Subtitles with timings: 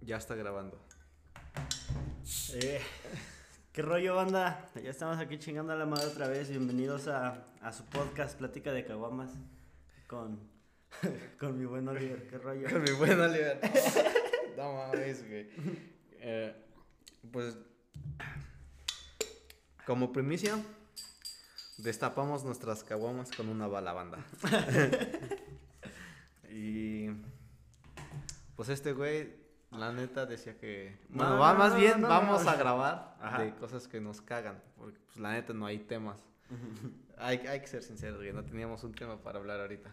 [0.00, 0.78] Ya está grabando.
[2.54, 2.80] Eh,
[3.72, 4.70] ¿Qué rollo, banda?
[4.82, 6.48] Ya estamos aquí chingando a la madre otra vez.
[6.48, 9.30] Bienvenidos a, a su podcast Plática de Caguamas
[10.06, 10.38] con,
[11.38, 12.26] con mi buen Oliver.
[12.28, 12.68] ¿Qué rollo?
[12.70, 13.60] Con mi buen Oliver.
[14.56, 15.50] no mames, güey.
[16.20, 16.54] Eh,
[17.30, 17.58] pues,
[19.84, 20.56] como primicia,
[21.78, 24.24] destapamos nuestras caguamas con una bala banda.
[26.50, 27.08] y
[28.56, 29.37] pues este güey,
[29.70, 30.98] la neta decía que...
[31.10, 33.42] No, Bueno, no, va no, más no, bien, vamos a grabar Ajá.
[33.42, 34.62] de cosas que nos cagan.
[34.76, 36.24] Porque pues la neta no hay temas.
[37.18, 38.32] Hay, hay que ser sinceros, güey.
[38.32, 39.90] No teníamos un tema para hablar ahorita.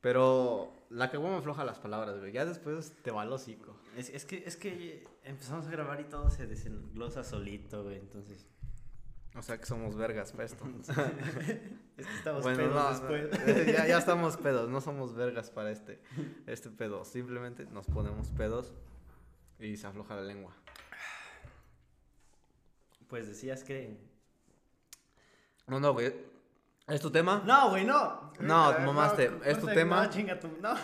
[0.00, 2.32] Pero la caguama afloja las palabras, güey.
[2.32, 3.76] Ya después te va el hocico.
[3.96, 7.98] Es, es que, es que empezamos a grabar y todo se desenglosa solito, güey.
[7.98, 8.46] Entonces,
[9.36, 10.64] O sea que somos vergas para esto.
[11.96, 13.66] es que estamos Bueno, pedos no, no, después.
[13.66, 14.68] ya, ya estamos pedos.
[14.68, 16.00] No somos vergas para este,
[16.46, 17.04] este pedo.
[17.04, 18.72] Simplemente nos ponemos pedos
[19.60, 20.52] y se afloja la lengua.
[23.08, 23.96] Pues decías que.
[25.66, 26.12] No, no, güey.
[26.88, 27.42] ¿Es tu tema?
[27.46, 28.32] No, güey, no.
[28.40, 29.30] No, ver, mamaste.
[29.44, 30.04] ¿Es tu tema?
[30.04, 30.48] No, chinga tu.
[30.60, 30.74] No.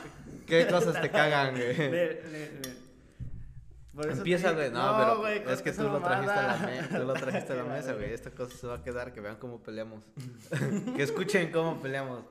[0.46, 1.76] ¿Qué cosas te cagan, güey?
[1.76, 1.90] Le-
[2.22, 4.70] le- le- Por eso te Empieza, güey.
[4.70, 7.56] No, pero güey, es que tú lo trajiste a la, me- tú lo trajiste a
[7.56, 8.12] la mesa, güey.
[8.12, 10.04] Esta cosa se va a quedar, que vean cómo peleamos.
[10.96, 12.24] que escuchen cómo peleamos.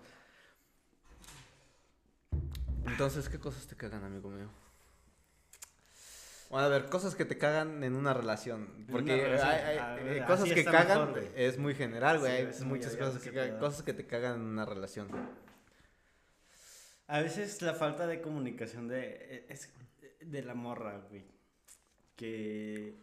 [2.85, 4.49] Entonces, ¿qué cosas te cagan, amigo mío?
[6.49, 8.85] Bueno, a ver, cosas que te cagan en una relación.
[8.91, 9.49] Porque una relación.
[9.65, 12.31] hay, eh, ver, cosas que cagan mejor, es muy general, güey.
[12.31, 15.07] Sí, hay es muchas cosas que, cagan- cosas que te cagan en una relación.
[17.07, 19.69] A veces la falta de comunicación de, e, es,
[20.21, 21.25] de la morra, güey.
[22.15, 22.95] Que,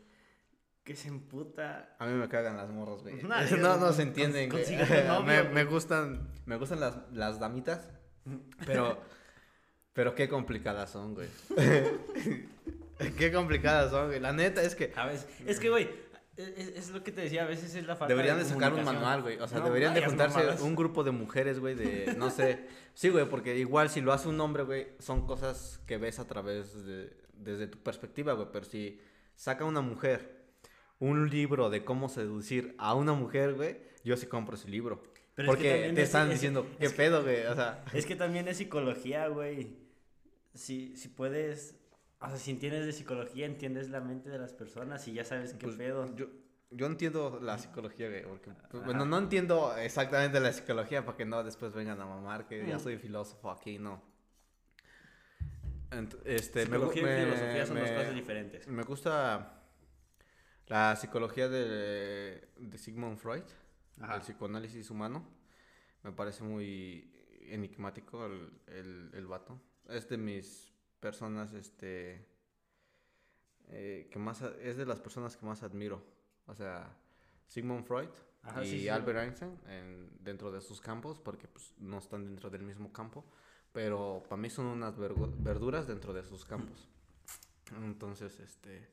[0.85, 1.97] que se emputa.
[1.99, 3.23] A mí me cagan las morras, güey.
[3.23, 4.65] Nah, no, no se entienden, güey.
[5.27, 7.89] me, me gustan, me gustan las, las damitas,
[8.67, 9.01] pero,
[9.93, 11.29] pero qué complicadas son, güey.
[13.19, 14.21] qué complicadas son, güey.
[14.21, 15.89] La neta es que A veces, es que, güey,
[16.37, 18.73] es, es lo que te decía, a veces es la falta deberían de de sacar
[18.73, 19.39] un manual, güey.
[19.39, 20.61] O sea, No, deberían de juntarse mamadas.
[20.63, 22.67] un grupo de mujeres, güey, de, no sé.
[22.95, 26.27] Sí, güey, porque igual si lo hace un hombre, güey, son cosas que ves a
[26.27, 28.49] través de, desde tu perspectiva, güey.
[28.53, 29.01] Pero si
[29.37, 30.43] saca una mujer
[30.99, 35.03] un libro de cómo seducir a una mujer, güey, yo sí compro ese libro.
[35.35, 37.47] Pero es que porque te es- están es- diciendo, ¿qué pedo, güey?
[37.47, 39.77] O sea, Es que también es psicología, güey.
[40.55, 41.75] Si, si puedes,
[42.21, 45.55] o sea, si entiendes de psicología, entiendes la mente de las personas y ya sabes
[45.55, 46.15] qué pues, pedo.
[46.15, 46.27] Yo,
[46.71, 51.25] yo entiendo la psicología, güey, porque, pues, bueno, no entiendo exactamente la psicología para que
[51.25, 52.81] no después vengan a mamar que ya Mm.
[52.81, 54.03] soy filósofo aquí, no.
[56.25, 58.67] Este, Psicología me- y filosofía son dos cosas diferentes.
[58.69, 59.63] Me gusta
[60.67, 63.43] la psicología de, de Sigmund Freud,
[64.01, 64.17] Ajá.
[64.17, 65.27] el psicoanálisis humano.
[66.03, 69.61] Me parece muy enigmático el, el, el vato.
[69.89, 72.27] Es de mis personas, este,
[73.69, 76.03] eh, que más, es de las personas que más admiro.
[76.47, 76.97] O sea,
[77.49, 78.09] Sigmund Freud
[78.43, 78.89] Ajá, y sí, sí.
[78.89, 83.25] Albert Einstein en- dentro de sus campos, porque pues, no están dentro del mismo campo,
[83.73, 86.89] pero para mí son unas verduras dentro de sus campos.
[87.83, 88.87] Entonces, este,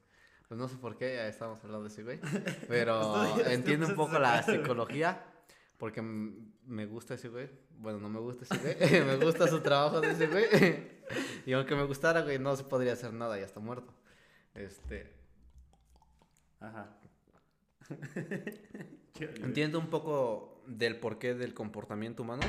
[0.47, 2.19] pues no sé por qué ya estamos hablando de ese güey,
[2.67, 3.00] pero
[3.35, 5.23] Estoy- entiendo un estoy poco la psicología,
[5.78, 10.00] porque me gusta ese güey, bueno, no me gusta ese güey, me gusta su trabajo
[10.01, 10.45] de ese güey,
[11.45, 13.94] y aunque me gustara, güey, no se podría hacer nada, ya está muerto.
[14.56, 15.13] Este,
[16.59, 16.97] Ajá.
[19.41, 22.44] entiendo un poco del porqué del comportamiento humano,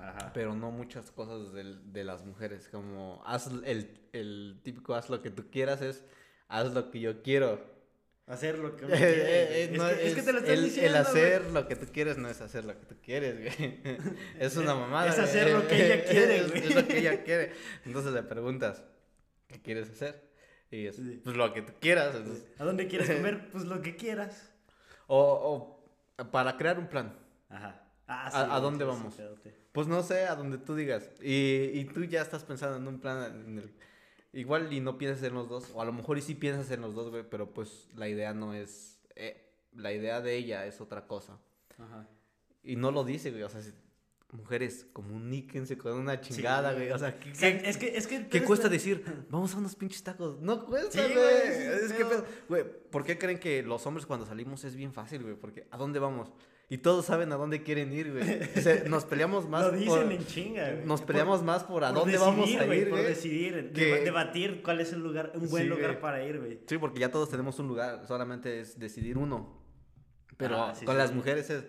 [0.00, 0.30] Ajá.
[0.32, 5.20] pero no muchas cosas del- de las mujeres, como haz el, el típico haz lo
[5.22, 6.04] que tú quieras es
[6.48, 7.78] haz lo que yo quiero.
[8.26, 9.62] Hacer lo que uno Eh, quiere.
[9.64, 9.78] eh, güey.
[9.78, 10.98] no, es, que, es que te lo estás el, diciendo.
[10.98, 11.10] el güey.
[11.16, 13.80] hacer lo que tú quieres no es hacer lo que tú quieres, güey.
[14.38, 15.08] Es una mamada.
[15.08, 15.26] Es güey.
[15.26, 16.62] hacer lo que ella quiere, Es- güey.
[16.68, 17.52] Es, lo que ella quiere.
[17.84, 18.84] Entonces le preguntas,
[19.48, 20.30] ¿qué quieres hacer?
[20.70, 21.20] Y es, Sí.
[21.24, 22.14] pues lo que tú quieras.
[22.14, 23.50] entonces- ¿A dónde quieres comer?
[23.50, 24.52] Pues lo que quieras.
[25.08, 25.82] o,
[26.18, 27.18] o para crear un plan.
[27.48, 27.82] Ajá.
[28.12, 29.14] Ah, ¿A- a güey, dónde sí, vamos?
[29.14, 29.50] sí.
[29.72, 31.08] Pues no sé, a donde tú digas.
[31.22, 33.72] Y, y tú ya estás pensando en un plan en el...
[34.32, 36.80] Igual y no piensas en los dos, o a lo mejor y sí piensas en
[36.80, 39.00] los dos, güey, pero pues la idea no es...
[39.16, 41.38] eh, la idea de ella es otra cosa.
[41.78, 42.08] Ajá.
[42.64, 43.72] Y no lo dice, güey, o sea, si-
[44.32, 48.06] mujeres, comuníquense con una chingada, güey, o sea, ¿qué, O sea, qué- es que, es
[48.06, 48.28] que.
[48.28, 50.40] qué cuesta decir, vamos a unos pinches tacos?
[50.40, 51.24] No cuesta, Sí, güey.
[51.26, 52.04] es es que,
[52.48, 55.34] güey, ¿por qué creen que los hombres cuando salimos es bien fácil, güey?
[55.34, 56.32] Porque, ¿a dónde vamos?
[56.72, 58.22] Y todos saben a dónde quieren ir, güey.
[58.56, 60.86] O sea, nos peleamos más Lo dicen por- en chinga, güey.
[60.86, 63.04] Nos Por- peleamos más por a por dónde vamos decidir, a ir, Por güey.
[63.10, 66.00] decidir, que- deba- debatir cuál es el lugar, un buen Sí, lugar güey.
[66.00, 66.60] para ir, güey.
[66.68, 69.60] Sí, porque ya todos tenemos un lugar, solamente es decidir uno.
[70.36, 71.64] Pero Ah, sí, con sí, las mujeres es,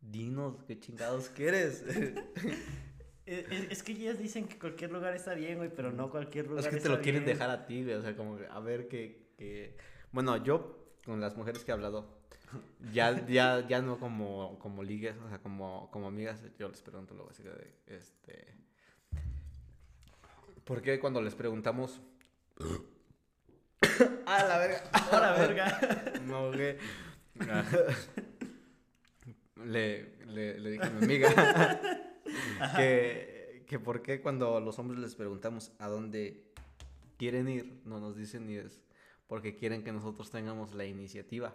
[0.00, 1.82] dinos qué chingados quieres.
[1.86, 2.12] Es,
[3.24, 6.48] Es, es- es que ellas dicen que cualquier lugar está bien, güey, pero no cualquier
[6.48, 7.36] lugar Es que te está lo quieren bien.
[7.38, 7.94] dejar a ti, güey.
[7.94, 9.76] O sea, como a ver que, que...
[10.10, 12.20] Bueno, yo con las mujeres que he hablado,
[12.92, 17.14] ya, ya, ya no como, como ligues, o sea, como, como amigas, yo les pregunto
[17.14, 18.54] luego así de, este...
[20.64, 22.00] ¿Por qué cuando les preguntamos...
[24.26, 24.82] ¡Ah, la verga!
[24.92, 26.12] ¡A la verga!
[26.26, 26.76] No, güey.
[29.64, 31.80] le, le, le dije a mi amiga
[32.76, 36.44] que, que por qué cuando los hombres les preguntamos a dónde
[37.18, 38.82] quieren ir, no nos dicen ni es
[39.32, 41.54] porque quieren que nosotros tengamos la iniciativa.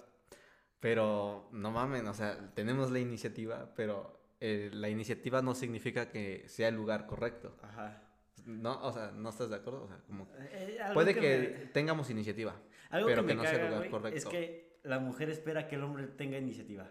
[0.79, 6.43] Pero no mamen, o sea, tenemos la iniciativa, pero eh, la iniciativa no significa que
[6.47, 7.57] sea el lugar correcto.
[7.63, 8.03] Ajá.
[8.45, 9.83] No, o sea, ¿no estás de acuerdo?
[9.83, 12.55] O sea, como Eh, algo puede que, me- tengamos iniciativa.
[12.89, 14.29] Algo pero que, no sea el lugar güey, es correcto.
[14.29, 16.87] que la mujer espera que el hombre tenga iniciativa.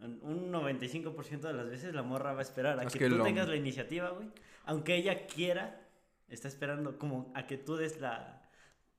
[0.00, 3.08] Un un 95% de las veces la morra va a esperar a Es que, que
[3.08, 4.28] tú tengas la iniciativa, güey.
[4.66, 5.80] Aunque ella quiera,
[6.28, 8.37] está esperando como a que tú des la...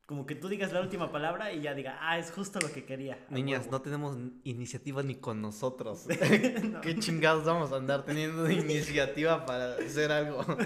[0.10, 2.84] Como que tú digas la última palabra y ya diga, ah, es justo lo que
[2.84, 3.20] quería.
[3.30, 3.74] Niñas, huevo".
[3.74, 6.08] no tenemos iniciativa ni con nosotros.
[6.64, 6.82] No.
[6.82, 10.44] ¿Qué chingados vamos a andar teniendo iniciativa para hacer algo?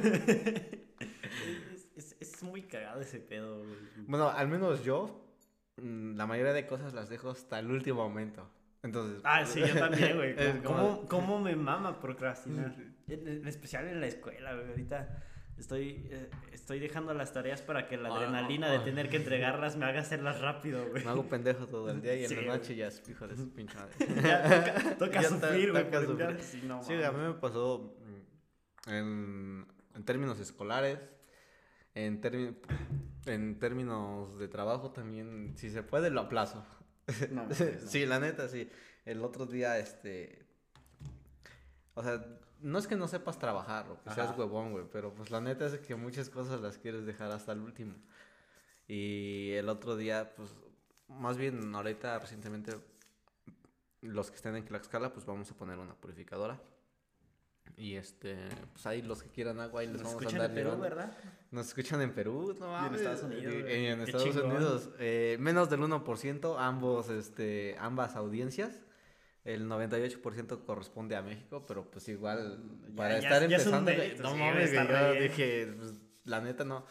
[1.75, 3.75] Es, es- es muy cagado ese pedo, güey.
[4.07, 5.25] Bueno, al menos yo,
[5.77, 8.49] mm, la mayoría de cosas las dejo hasta el último momento.
[8.81, 9.19] Entonces.
[9.25, 10.35] Ah, sí, yo también, güey.
[10.37, 12.75] Es ¿Cómo, como- cómo, cómo me mama procrastinar?
[13.09, 14.67] En, en especial en la escuela, güey.
[14.69, 15.21] Ahorita
[15.57, 19.75] estoy, eh, estoy dejando las tareas para que la Ah, adrenalina de tener que entregarlas
[19.77, 21.03] me haga hacerlas rápido, güey.
[21.03, 23.35] Me hago pendejo todo el día y en Sí, la noche ya es hijo de
[23.35, 23.93] su pinche madre.
[24.23, 25.83] Ya toca, toca Ya to- sufrir, güey.
[25.85, 26.41] toca sufrir.
[26.41, 27.95] sí, no, Sí, a mí me pasó
[28.85, 30.99] mm, en, en términos escolares,
[31.95, 32.19] en,
[33.25, 36.65] en términos de trabajo también, si se puede, lo aplazo.
[37.31, 37.49] No no.
[37.87, 38.69] Sí, la neta, sí.
[39.05, 40.45] El otro día, este...
[41.95, 42.25] O sea,
[42.63, 44.37] no es que no sepas trabajar o que seas Ajá.
[44.39, 47.59] huevón, güey, pero pues la neta es que muchas cosas las quieres dejar hasta el
[47.59, 47.93] último.
[48.87, 50.49] Y el otro día, pues,
[51.07, 52.77] más bien ahorita recientemente,
[54.01, 56.59] los que estén en Tlaxcala, pues vamos a poner una purificadora.
[57.77, 58.37] Y este,
[58.73, 60.75] pues ahí los que quieran agua, ahí les Nos vamos a escuchan andar en Perú,
[60.75, 60.83] llevando.
[60.83, 61.17] ¿verdad?
[61.51, 62.99] Nos escuchan en Perú, no en mames.
[63.01, 64.35] Estados Unidos, Y- y en Estados.
[64.35, 64.89] Unidos.
[64.99, 68.81] eh, menos del 1%, ambos, este, ambas audiencias.
[69.45, 72.59] El 98% corresponde a México, pero pues igual,
[72.89, 75.23] Ya- para ya- estar ya es empezando, mérito, no sí, mames, güey, yo bien.
[75.23, 75.93] dije, pues,
[76.23, 76.85] la neta no,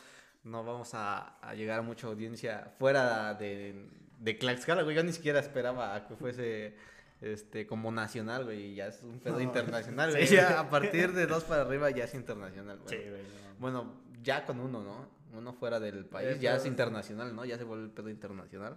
[0.44, 3.88] no vamos a, a llegar a mucha audiencia fuera de,
[4.18, 6.76] de Tlaxcala, güey, yo ni siquiera esperaba a que fuese,
[7.22, 10.18] este, como nacional, güey, ya es un pedo No, internacional, sí.
[10.18, 13.08] güey, ya a partir de dos para arriba ya es internacional, Sí, güey.
[13.08, 13.22] güey.
[13.22, 13.58] no.
[13.60, 15.08] Bueno, ya con uno, ¿no?
[15.34, 17.46] Uno fuera del país, Eh, ya pero- es internacional, ¿no?
[17.46, 18.76] Ya se vuelve el pedo internacional.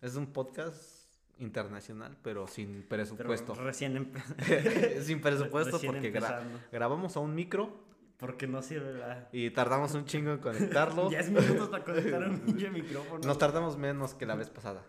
[0.00, 0.99] Es un podcast
[1.40, 3.54] internacional, pero sin Pero presupuesto.
[3.54, 7.72] recién, empe- sin presupuesto recién porque gra- grabamos a un micro
[8.18, 9.28] Porque no sirve la...
[9.32, 11.08] y tardamos un chingo en conectarlo.
[11.10, 13.26] 10 minutos para conectar un pinche micrófono.
[13.26, 14.84] Nos tardamos menos que la vez pasada.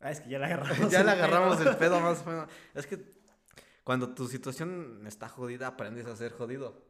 [0.00, 0.90] Ah, es que ya la agarramos.
[0.90, 1.70] ya le agarramos pedo.
[1.70, 2.46] el pedo más bueno.
[2.74, 3.16] Es que
[3.84, 6.84] cuando tu situación está jodida, aprendes a ser jodido.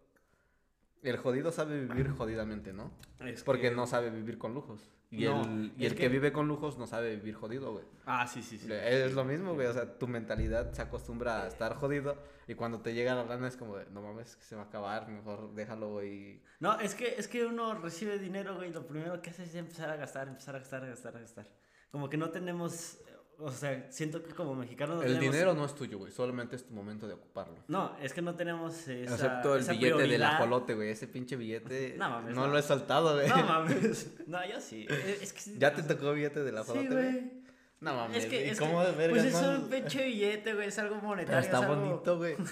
[1.03, 2.91] El jodido sabe vivir jodidamente, ¿no?
[3.21, 4.91] Es Porque que- no sabe vivir con lujos.
[5.11, 6.03] Y No, el, y el que...
[6.03, 7.85] que- vive con lujos no sabe vivir jodido, güey.
[8.07, 8.69] Ah, sí, sí, sí.
[8.73, 9.67] Es lo mismo, güey.
[9.69, 12.17] O sea, tu mentalidad se acostumbra a estar jodido.
[12.49, 14.65] Y cuando te llega la lana es como de, no mames, que se va a
[14.67, 15.09] acabar.
[15.09, 16.43] Mejor déjalo, güey.
[16.61, 19.91] No, es que, es que uno recibe dinero, güey, lo primero que hace es empezar
[19.91, 21.47] a gastar, empezar a gastar, a gastar, a gastar.
[21.93, 22.99] Como que no tenemos,
[23.39, 26.11] o sea, siento que como mexicanos no El tenemos- dinero no es tuyo, güey.
[26.13, 27.57] Solamente es tu momento de ocuparlo.
[27.69, 30.91] No, es que no tenemos esa, Excepto el esa billete del ajolote, güey.
[30.91, 32.53] Ese pinche billete No mames, no no.
[32.53, 33.29] lo he soltado, güey.
[33.29, 34.11] No mames.
[34.27, 34.87] No, yo sí.
[34.89, 37.33] Es es que sí, ¿Ya te tocó billete del ajolote, güey?
[37.81, 38.25] No mames.
[38.25, 39.51] Es que, ¿y es cómo que, de verga, pues es no?
[39.51, 41.41] un pinche billete, güey, es algo Pero monetario.
[41.41, 42.37] está algo- bonito, güey.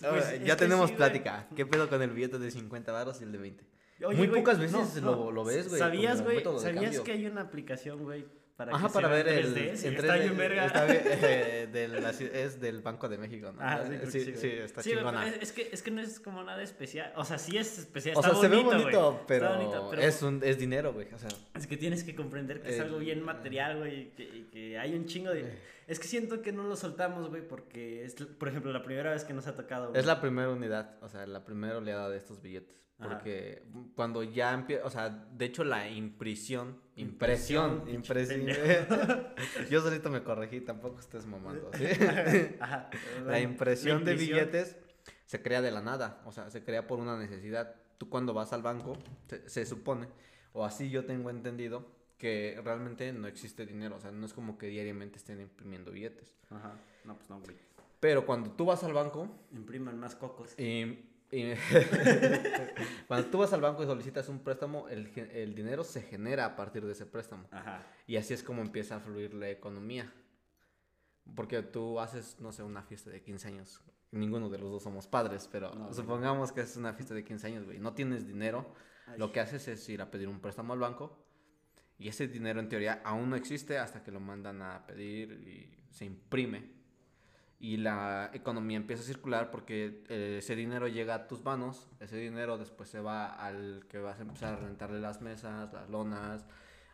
[0.00, 1.48] Pues, es ya tenemos sí, plática.
[1.54, 3.64] ¿Qué pedo con el billete de 50 varos y el de 20?
[4.06, 6.42] Oye, Muy pocas veces lo- lo ves, güey, ¿Sabías, güey?
[6.60, 8.24] ¿Sabías que hay una aplicación, güey?
[8.58, 9.54] Para Ajá, que para ver el.
[9.54, 9.76] 3D?
[9.76, 10.66] Sí, en está 3D, bien verga.
[10.66, 13.60] está bien, eh, es del Banco de México, ¿no?
[13.62, 15.28] Ah, sí, que sí, sí, sí, está chingona.
[15.28, 17.12] es, es que, es que no es como nada especial.
[17.14, 18.16] O sea, sí es especial.
[18.16, 21.06] O está sea, se ve bonito, bonito, pero, bonito, pero es, un, es dinero, güey.
[21.14, 24.04] O sea, Es que tienes que comprender que es Eh, algo bien material, güey, y
[24.06, 25.42] que, y que hay un chingo de...
[25.42, 25.58] Eh.
[25.86, 29.22] Es que siento que no lo soltamos, güey, porque es, por ejemplo, la primera vez
[29.22, 32.42] que nos ha tocado, es la primera unidad, o sea, la primera oleada de estos
[32.42, 32.76] billetes.
[32.98, 33.10] Ajá.
[33.10, 33.62] Porque
[33.94, 39.26] cuando ya empieza, o sea, de hecho la impresión, impresión, Impresión, impresión.
[39.70, 41.84] Yo solito me corregí, tampoco estés mamando, ¿sí?
[42.60, 42.90] Ajá.
[43.26, 44.76] La impresión de billetes
[45.26, 47.76] se crea de la nada, o sea, se crea por una necesidad.
[47.98, 48.96] Tú cuando vas al banco,
[49.28, 50.08] se, se supone,
[50.52, 51.86] o así yo tengo entendido,
[52.16, 56.34] que realmente no existe dinero, o sea, no es como que diariamente estén imprimiendo billetes.
[56.50, 56.74] Ajá.
[57.04, 57.56] No, pues no, güey.
[58.00, 60.54] Pero cuando tú vas al banco Impriman más cocos.
[60.58, 61.07] y Y-
[63.06, 66.56] Cuando tú vas al banco y solicitas un préstamo, el, el dinero se genera a
[66.56, 67.46] partir de ese préstamo.
[67.50, 67.86] Ajá.
[68.06, 70.12] Y así es como empieza a fluir la economía.
[71.34, 73.82] Porque tú haces, no sé, una fiesta de 15 años.
[74.10, 77.46] Ninguno de los dos somos padres, pero No, supongamos que es una fiesta de 15
[77.46, 77.78] años, güey.
[77.78, 78.72] No tienes dinero.
[79.06, 79.18] Ay.
[79.18, 81.26] Lo que haces es ir a pedir un préstamo al banco.
[81.98, 85.78] Y ese dinero en teoría aún no existe hasta que lo mandan a pedir y
[85.90, 86.77] se imprime.
[87.60, 91.88] Y la economía empieza a circular porque eh, ese dinero llega a tus manos.
[91.98, 95.90] Ese dinero después se va al que vas a empezar a rentarle las mesas, las
[95.90, 96.44] lonas,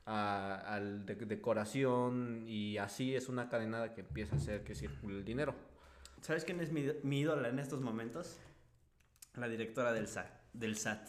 [0.07, 2.45] a- al de decoración.
[2.47, 5.55] Y así es una cadena que empieza a hacer que circule el dinero.
[6.23, 8.39] ¿Sabes quién es mi, mi ídola en estos momentos?
[9.35, 11.09] La directora del SAT, del SAT.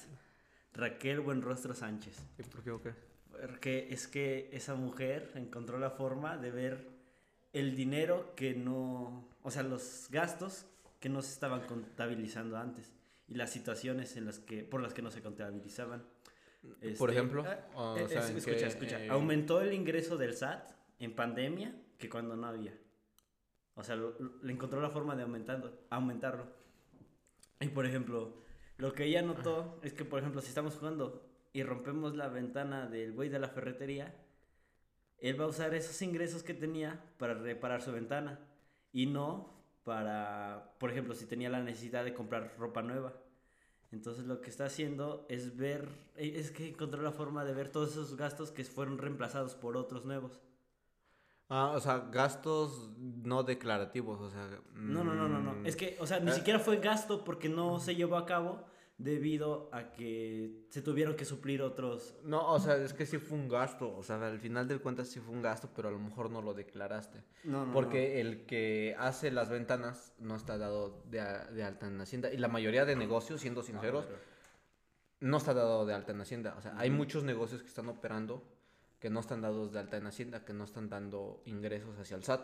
[0.74, 2.18] Raquel Buenrostro Sánchez.
[2.38, 2.94] ¿Y por qué o qué?
[3.32, 6.90] Porque es que esa mujer encontró la forma de ver
[7.54, 10.66] el dinero que no, o sea, los gastos
[11.00, 12.92] que no se estaban contabilizando antes
[13.28, 16.04] y las situaciones en las que por las que no se contabilizaban.
[16.64, 17.44] Por Este, ejemplo,
[17.76, 19.04] ah, eh, es- ¿en escucha, qué, escucha.
[19.06, 22.74] eh, Aumentó el ingreso del SAT en pandemia que cuando no había.
[23.76, 26.48] O sea, lo- lo- le encontró la forma de aumentando, aumentarlo.
[27.60, 28.42] Y por ejemplo,
[28.78, 31.24] lo que ella notó es que, por ejemplo, si estamos jugando
[31.54, 34.16] y rompemos la ventana del güey de la ferretería,
[35.20, 38.40] él va a usar esos ingresos que tenía para reparar su ventana
[38.96, 43.14] y no para, por ejemplo, si tenía la necesidad de comprar ropa nueva.
[43.92, 47.70] Entonces lo que está haciendo es ver, eh, es que encontró la forma de ver
[47.70, 50.42] todos esos gastos que fueron reemplazados por otros nuevos.
[51.50, 54.50] Ah, o sea, gastos no declarativos, o sea...
[54.74, 55.54] No, no, no, no, no.
[55.56, 56.34] mm, Es que, o sea, ni eh.
[56.34, 58.64] siquiera fue gasto porque no se llevó a cabo
[58.98, 62.16] debido a que se tuvieron que suplir otros.
[62.24, 65.10] No, o sea, es que sí fue un gasto, o sea, al final del cuentas
[65.10, 67.24] sí fue un gasto, pero a lo mejor no lo declaraste.
[67.44, 71.22] No, no, Porque el que hace las ventanas no está dado de,
[71.54, 72.32] de alta en Hacienda.
[72.32, 74.08] Y la mayoría de negocios, siendo sinceros,
[75.20, 76.56] no está dado de alta en Hacienda.
[76.58, 78.44] O sea, hay muchos negocios que están operando
[79.00, 82.24] que no están dados de alta en Hacienda, que no están dando ingresos hacia el
[82.24, 82.42] SAT.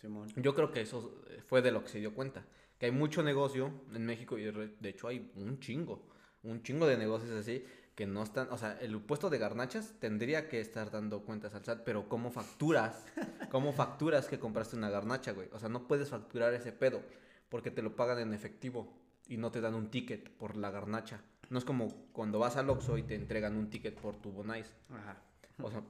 [0.00, 0.28] Simón.
[0.36, 2.44] Yo creo que eso eh, fue de lo que se dio cuenta.
[2.82, 6.02] Que hay mucho negocio en México y de hecho hay un chingo,
[6.42, 10.48] un chingo de negocios así que no están, o sea, el puesto de garnachas tendría
[10.48, 13.06] que estar dando cuentas al SAT, pero ¿cómo facturas?
[13.52, 15.48] ¿Cómo facturas que compraste una garnacha, güey?
[15.52, 17.02] O sea, no puedes facturar ese pedo
[17.50, 18.92] porque te lo pagan en efectivo
[19.28, 21.22] y no te dan un ticket por la garnacha.
[21.50, 24.74] No es como cuando vas al Oxxo y te entregan un ticket por tu Bonais.
[24.90, 25.22] Ajá.
[25.62, 25.84] O sea,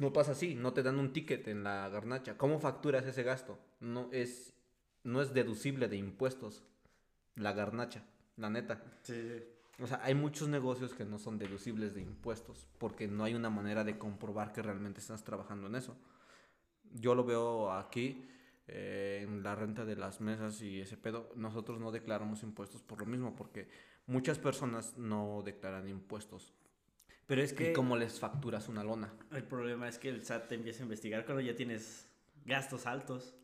[0.00, 2.36] no pasa así, no te dan un ticket en la garnacha.
[2.36, 3.60] ¿Cómo facturas ese gasto?
[3.78, 4.55] No es,
[5.06, 6.64] no es deducible de impuestos
[7.36, 8.02] la garnacha,
[8.36, 8.82] la neta.
[9.02, 9.42] Sí.
[9.78, 13.50] O sea, hay muchos negocios que no son deducibles de impuestos porque no hay una
[13.50, 15.96] manera de comprobar que realmente estás trabajando en eso.
[16.92, 18.24] Yo lo veo aquí
[18.68, 21.30] eh, en la renta de las mesas y ese pedo.
[21.36, 23.68] Nosotros no declaramos impuestos por lo mismo porque
[24.06, 26.54] muchas personas no declaran impuestos.
[27.26, 29.12] Pero es que ¿Y cómo les facturas una lona?
[29.32, 32.08] el problema es que el SAT te empieza a investigar cuando ya tienes
[32.46, 33.34] gastos altos.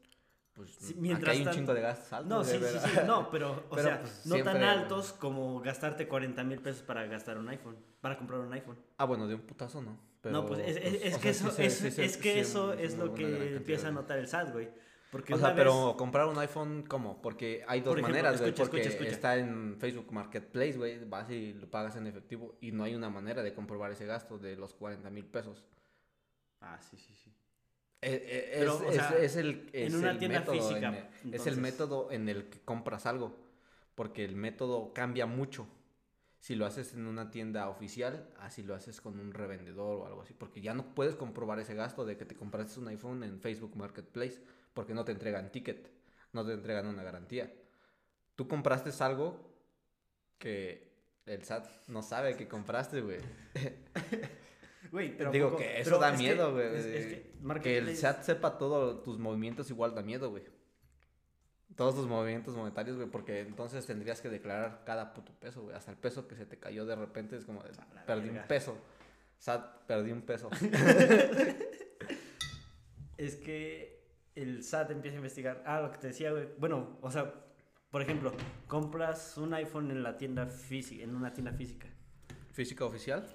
[0.54, 2.28] Pues Sí, aquí mientras hay un chingo de gastos altos.
[2.28, 3.00] No, sí, sí, sí.
[3.06, 7.06] No, pero, o Pero, sea, pues, no tan altos como gastarte 40 mil pesos para
[7.06, 8.78] gastar un iPhone, para comprar un iPhone.
[8.98, 9.98] Ah, bueno, de un putazo no.
[10.24, 13.14] no, pues es, es- pues, es que sea, eso, sí es, que eso es lo
[13.14, 14.68] que empieza a notar el SAT, güey.
[15.10, 17.20] Porque O sea, pero comprar un iPhone, ¿cómo?
[17.20, 18.54] Porque hay dos Por ejemplo, maneras, güey.
[18.54, 19.10] Porque escucha, escucha.
[19.10, 21.04] está en Facebook Marketplace, güey.
[21.04, 22.56] Vas y lo pagas en efectivo.
[22.62, 25.66] Y no hay una manera de comprobar ese gasto de los 40 mil pesos.
[26.62, 27.30] Ah, sí, sí, sí.
[28.02, 30.88] Eh, eh, Pero, es, o es- sea, es el, es una el tienda método física,
[30.88, 30.94] en
[31.28, 33.36] el- es el método en el que compras algo.
[33.94, 35.66] Porque el método cambia mucho.
[36.40, 40.22] Si lo haces en una tienda oficial, así lo haces con un revendedor o algo
[40.22, 40.34] así.
[40.34, 43.76] Porque ya no puedes comprobar ese gasto de que te compraste un iPhone en Facebook
[43.76, 44.42] Marketplace.
[44.74, 45.88] Porque no te entregan ticket.
[46.32, 47.52] No te entregan una garantía.
[48.34, 49.54] Tú compraste algo
[50.38, 50.90] que
[51.26, 53.20] el SAT no sabe que compraste, güey.
[54.92, 56.66] Güey, pero Digo poco- que eso da es miedo, güey.
[56.76, 60.44] es- que Que el SAT sepa todos tus movimientos igual da miedo, güey.
[61.74, 65.74] Todos tus movimientos monetarios, güey, porque entonces tendrías que declarar cada puto peso, güey.
[65.74, 67.70] Hasta el peso que se te cayó de repente es como, de,
[68.06, 68.42] perdí verga.
[68.42, 68.76] un peso.
[69.38, 70.50] SAT, perdí un peso.
[73.18, 74.02] Es que
[74.34, 75.62] el SAT empieza a investigar.
[75.66, 76.48] Ah, lo que te decía, güey.
[76.58, 77.32] Bueno, o sea,
[77.90, 78.32] por ejemplo,
[78.66, 81.86] compras un iPhone en la tienda física, en una tienda física.
[82.52, 83.26] ¿Física oficial?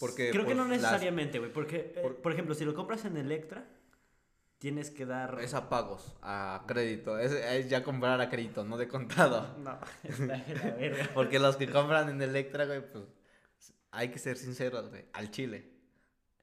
[0.00, 2.32] Porque, Creo que pues, no las- necesariamente, güey, porque, eh, por- por...
[2.32, 3.66] ejemplo, si lo compras en Electra,
[4.58, 5.38] tienes que dar...
[5.40, 7.18] Es a pagos, a crédito.
[7.18, 9.54] Es, es ya comprar a crédito, no de contado.
[9.62, 11.10] No, está de la verga.
[11.14, 13.04] Porque los que compran en Electra, güey, pues
[13.90, 15.70] hay que ser sinceros, güey, al chile.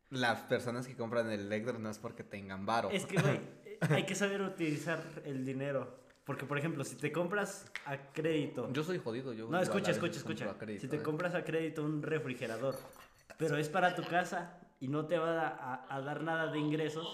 [0.09, 2.91] Las personas que compran en Electra no es porque tengan varo.
[2.91, 6.03] Es que, güey, eh, hay que saber utilizar el dinero.
[6.23, 8.71] Porque, por ejemplo, si te compras a crédito.
[8.71, 9.49] Yo soy jodido, yo.
[9.49, 10.55] No, escucha, escucha, escucha.
[10.57, 11.01] crédito, Si te ¿eh?
[11.03, 12.75] compras a crédito un refrigerador,
[13.37, 16.59] pero es para tu casa y no te va a, a- a dar nada de
[16.59, 17.07] ingresos,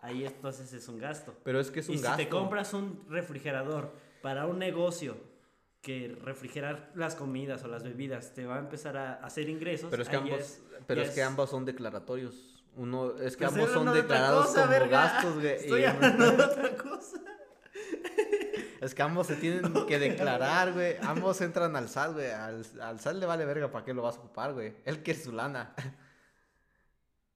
[0.00, 1.34] ahí entonces es un gasto.
[1.44, 2.16] Pero es que es un y si gasto.
[2.18, 5.16] te compras un refrigerador para un negocio
[5.82, 10.02] que refrigerar las comidas o las bebidas te va a empezar a hacer ingresos, Pero
[10.02, 12.62] es que ambos, es- pero es que ambos son declaratorios.
[12.76, 14.88] Uno, es que ambos son de declarados cosa, como verga.
[15.02, 15.46] gastos, güey.
[15.54, 17.16] Estoy hablando de otra cosa.
[18.80, 20.96] Es que ambos se tienen que declarar, güey.
[21.02, 22.30] Ambos entran al SAT, güey.
[22.30, 24.74] Al, al SAT le vale verga para qué lo vas a ocupar, güey.
[24.84, 25.74] Él quiere su lana.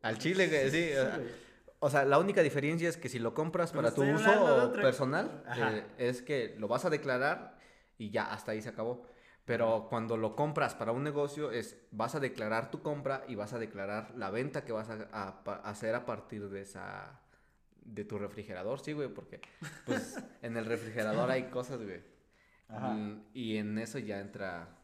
[0.03, 0.91] Al chile, güey, sí.
[0.93, 1.45] o sea, güey.
[1.85, 5.45] O sea, la única diferencia es que si lo compras Pero para tu uso personal,
[5.55, 7.59] eh, es que lo vas a declarar
[7.99, 9.07] y ya, hasta ahí se acabó.
[9.45, 13.53] Pero cuando lo compras para un negocio, es vas a declarar tu compra y vas
[13.53, 17.21] a declarar la venta que vas a, hacer a partir de esa
[17.85, 19.41] de tu refrigerador, sí, güey, porque
[19.87, 22.01] pues en el refrigerador hay cosas, güey.
[22.69, 22.95] Ajá.
[22.95, 24.79] Mm, Y en eso ya entra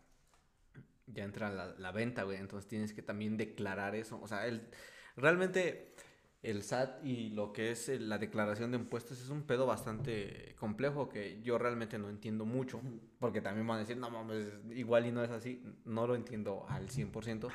[1.06, 2.38] ya entra la, la venta, güey.
[2.38, 4.20] Entonces tienes que también declarar eso.
[4.22, 4.68] O sea, el,
[5.16, 5.94] realmente
[6.42, 10.54] el SAT y lo que es el- la declaración de impuestos es un pedo bastante
[10.58, 12.80] complejo que yo realmente no entiendo mucho.
[13.18, 15.62] Porque también van a decir, no mames, igual y no es así.
[15.84, 17.48] No lo entiendo al 100%.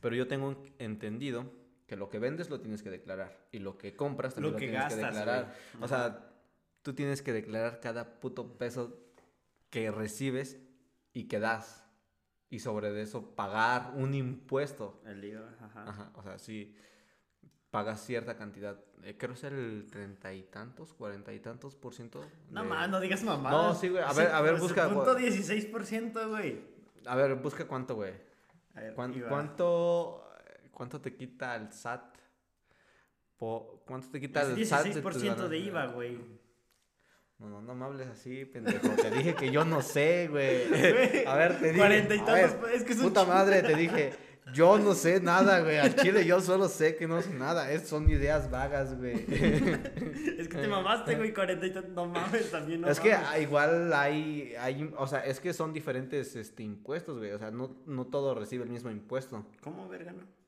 [0.00, 1.52] Pero yo tengo entendido
[1.92, 3.36] que lo que vendes lo tienes que declarar.
[3.52, 5.54] Y lo que compras también Lo lo, que tienes que declarar.
[5.74, 5.84] güey.
[5.84, 6.30] O sea,
[6.80, 8.98] tú tienes que declarar cada puto peso
[9.68, 10.56] que recibes
[11.12, 11.84] y que das.
[12.48, 15.02] Y sobre de eso pagar un impuesto.
[15.04, 15.84] El IVA, ajá.
[15.86, 16.74] Ajá, o sea, si
[17.70, 22.24] pagas cierta cantidad, eh, creo ser el treinta y tantos, cuarenta y tantos por ciento.
[22.48, 23.74] No de- más, no digas mamadas.
[23.74, 25.26] No, sí, güey, a ver, a ver, pues, busca, Punto güey.
[25.30, 26.58] 16%, güey.
[27.04, 28.14] A ver, busca cuánto, güey.
[28.74, 29.28] A ver, ¿Cuán- IVA.
[29.28, 30.21] ¿Cuánto,
[30.82, 32.16] ¿Cuánto te quita el SAT?
[33.36, 34.86] Po- ¿Cuánto te quita Es el SAT?
[34.86, 35.66] tus 16% de ganancias?
[35.68, 36.18] IVA, güey.
[37.38, 38.88] No, no, no me hables así, pendejo.
[38.88, 41.24] Te dije que yo no sé, güey.
[41.24, 41.78] A ver, te dije.
[41.78, 44.12] cuarenta y a tantos, es que es Puta madre, te dije.
[44.52, 45.78] Yo no sé nada, güey.
[45.78, 47.70] Al chile yo solo sé que no sé nada.
[47.70, 49.24] Es, son ideas vagas, güey.
[50.38, 51.92] Es que te mamaste, güey, 40 y tantos.
[51.94, 53.42] No mames, también no es que mames.
[53.42, 54.92] igual hay, hay.
[54.98, 57.30] O sea, es que son diferentes este, impuestos, güey.
[57.30, 59.46] O sea, no, no todo recibe el mismo impuesto.
[59.60, 60.41] ¿Cómo, verga, no?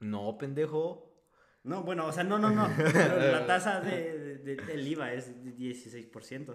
[0.00, 1.04] No, pendejo.
[1.64, 2.68] No, bueno, o sea, no, no, no.
[2.94, 6.54] La tasa de, de- de- del IVA es de 16%.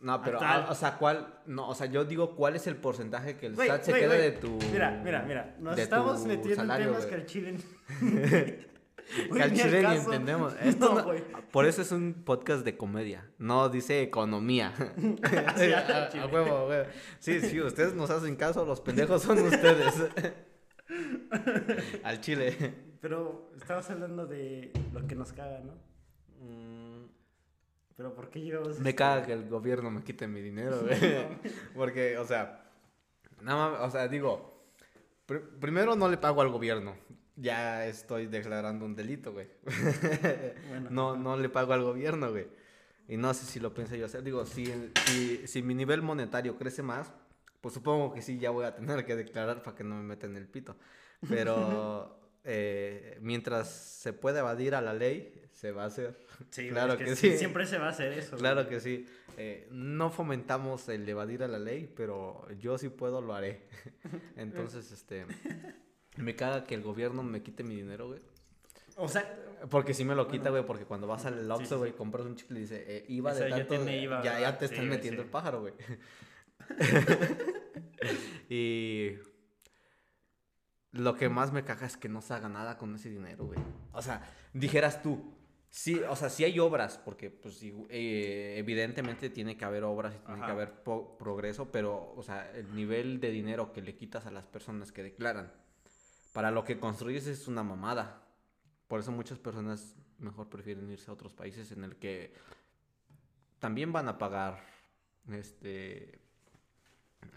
[0.00, 1.40] No, pero, ah, o sea, ¿cuál?
[1.46, 4.14] No, o sea, yo digo, ¿cuál es el porcentaje que el Güey, SAT se queda
[4.14, 4.56] de tu.
[4.72, 5.56] Mira, mira, mira.
[5.58, 7.56] Nos estamos metiendo salario, en temas que al chile.
[9.32, 10.54] Que al chile ni entendemos.
[10.60, 11.22] Esto No, no- güey.
[11.50, 13.26] por eso es un podcast de comedia.
[13.38, 14.74] No dice economía.
[16.30, 16.88] Huevo, a huevo.
[17.18, 19.94] Sí, sí, ustedes nos hacen caso, los pendejos son ustedes.
[22.02, 22.74] al chile.
[23.00, 25.74] Pero estamos hablando de lo que nos caga, ¿no?
[27.96, 30.40] Pero ¿por qué llegamos a Mm, Me esto, caga que el gobierno me quite mi
[30.40, 30.98] dinero, güey.
[31.74, 32.64] Porque, o sea,
[33.42, 34.64] nada más, o sea, digo,
[35.26, 36.94] pr- primero no le pago al gobierno.
[37.34, 39.48] Ya estoy declarando un delito, güey.
[40.68, 42.46] Bueno, no, no le pago al gobierno, güey.
[43.08, 44.22] Y no sé si lo pensé yo hacer.
[44.22, 44.66] Digo, si,
[45.06, 47.12] si, si mi nivel monetario crece más,
[47.60, 50.36] pues supongo que sí ya voy a tener que declarar para que no me metan
[50.36, 50.76] el pito.
[51.28, 56.18] Pero eh, mientras se pueda evadir a la ley, se va a hacer.
[56.50, 57.38] Sí, claro es que sí, sí.
[57.38, 58.36] Siempre se va a hacer eso.
[58.36, 58.68] Claro güey.
[58.68, 59.06] que sí.
[59.36, 63.68] Eh, no fomentamos el evadir a la ley, pero yo si puedo lo haré.
[64.36, 65.26] Entonces, este,
[66.16, 68.20] me caga que el gobierno me quite mi dinero, güey.
[68.96, 69.32] O sea,
[69.70, 70.50] Porque si me lo quita, Bueno.
[70.52, 71.96] güey, porque cuando vas al Sí, sí, Oxxo, güey, sí.
[71.96, 74.58] compras un chicle y dice, eh, IVA de ya tanto, IVA, ya, ya ¿verdad?
[74.58, 75.26] te Sí, están metiendo sí.
[75.26, 75.74] el pájaro, güey.
[78.48, 79.12] y
[80.92, 83.58] lo que más me caga es que no se haga nada con ese dinero, güey.
[83.92, 85.34] O sea, dijeras tú,
[85.70, 90.18] sí, o sea, sí hay obras, porque pues eh, evidentemente tiene que haber obras y
[90.26, 94.30] tiene que haber progreso, pero, o sea, el nivel de dinero que le quitas a
[94.30, 95.52] las personas que declaran
[96.32, 98.22] para lo que construyes es una mamada.
[98.86, 102.32] Por eso muchas personas mejor prefieren irse a otros países en el que
[103.58, 104.64] también van a pagar
[105.30, 106.20] este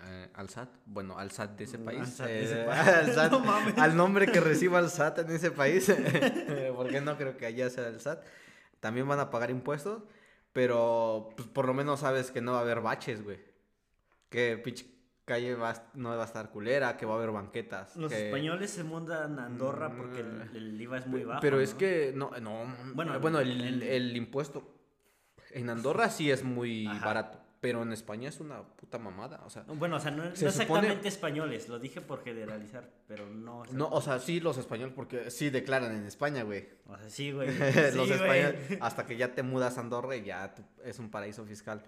[0.03, 2.55] eh, al SAT, bueno, al SAT de ese Mm, país, al SAT de eh, ese
[2.65, 2.87] país.
[2.87, 3.77] al, SAT, No mames.
[3.77, 5.91] al nombre que reciba el SAT en ese país,
[6.75, 8.23] porque no creo que allá sea el SAT,
[8.79, 10.03] también van a pagar impuestos,
[10.53, 13.39] pero pues, por lo menos sabes que no va a haber baches, güey,
[14.29, 14.85] que pinche
[15.25, 17.95] calle va, no va a estar culera, que va a haber banquetas.
[17.95, 21.39] los que- españoles se mudan a Andorra porque el, Mm, el IVA es muy bajo.
[21.41, 21.77] Pero es ¿no?
[21.77, 24.63] que, no, no, Bueno, bueno, bueno el, el- el impuesto
[25.51, 27.05] en Andorra sí es muy Ajá.
[27.05, 30.35] barato, pero en España es una puta mamada, o sea, Bueno, o sea, no, no
[30.35, 33.63] Se supone- exactamente españoles, lo dije por generalizar, pero no.
[33.71, 36.67] no, o sea, sí los españoles, porque sí declaran en España, güey.
[36.87, 37.47] O sea, sí, güey.
[37.95, 38.79] los españoles, güey.
[38.81, 41.83] hasta que ya te mudas a Andorra y ya tú- es un paraíso fiscal.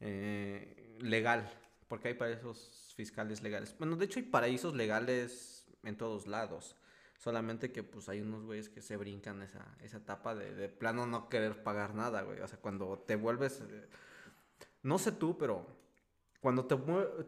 [0.00, 1.50] eh, legal,
[1.88, 3.74] porque hay paraísos fiscales legales.
[3.78, 6.76] Bueno, de hecho hay paraísos legales en todos lados.
[7.18, 11.06] Solamente que pues hay unos güeyes que se brincan esa, esa etapa de, de plano
[11.06, 12.40] no querer pagar nada, güey.
[12.40, 13.62] O sea, cuando te vuelves...
[13.68, 13.88] eh,
[14.86, 15.66] no sé tú, pero
[16.40, 16.76] cuando te,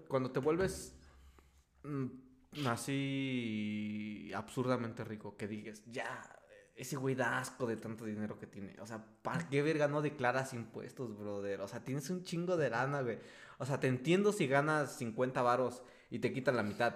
[0.06, 0.96] cuando te vuelves
[1.82, 2.06] mm,
[2.68, 6.38] así absurdamente rico, que digas, ya,
[6.76, 8.76] ese güey da asco de tanto dinero que tiene.
[8.80, 11.60] O sea, ¿para qué verga no declaras impuestos, brother?
[11.60, 13.18] O sea, tienes un chingo de lana, güey.
[13.58, 16.94] O sea, te entiendo si ganas 50 varos y te quitan la mitad.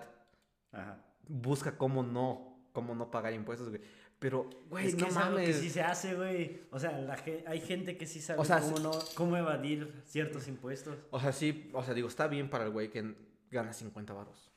[0.71, 1.05] Ajá.
[1.27, 3.83] Busca cómo no, cómo no pagar impuestos, güey.
[4.23, 5.57] Pero, güey, es que no es algo que mames.
[5.59, 6.63] sí se hace, güey.
[6.71, 9.93] O sea, la ge- hay gente que sí sabe O sea, cómo, no, cómo evadir
[10.07, 10.97] ciertos impuestos.
[11.11, 13.15] O sea, sí, o sea, digo, está bien para el güey que
[13.51, 14.51] gana 50 varos.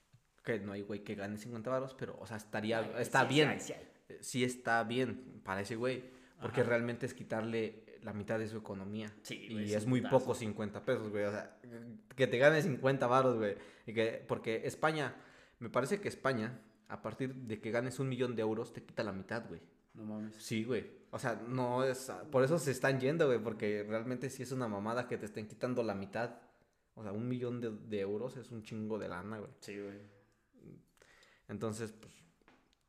[0.44, 3.34] Que no hay güey que gane 50 varos, pero, o sea, estaría, Ay, está sí,
[3.34, 3.60] bien.
[3.60, 3.74] sí, sí, sí.
[4.10, 6.04] Eh, Sí está bien para ese güey,
[6.40, 6.70] porque Ajá.
[6.70, 9.12] realmente es quitarle la mitad de su economía.
[9.24, 10.20] Sí, y güey, es un muy putazo.
[10.20, 11.24] poco 50 pesos, güey.
[11.24, 11.58] O sea,
[12.16, 13.56] que te gane 50 varos, güey.
[13.88, 15.16] Y que, porque España,
[15.58, 19.04] me parece que España, a partir de que ganes un millón de euros, te quita
[19.04, 19.62] la mitad, güey.
[19.94, 20.36] No mames.
[20.36, 20.86] Sí, güey.
[21.12, 22.12] O sea, no es.
[22.32, 23.40] Por eso se están yendo, güey.
[23.40, 26.32] Porque realmente sí es una mamada que te estén quitando la mitad.
[26.96, 29.52] O sea, un millón de, de euros es un chingo de lana, güey.
[29.62, 29.98] Sí, güey.
[31.48, 32.14] Entonces, pues,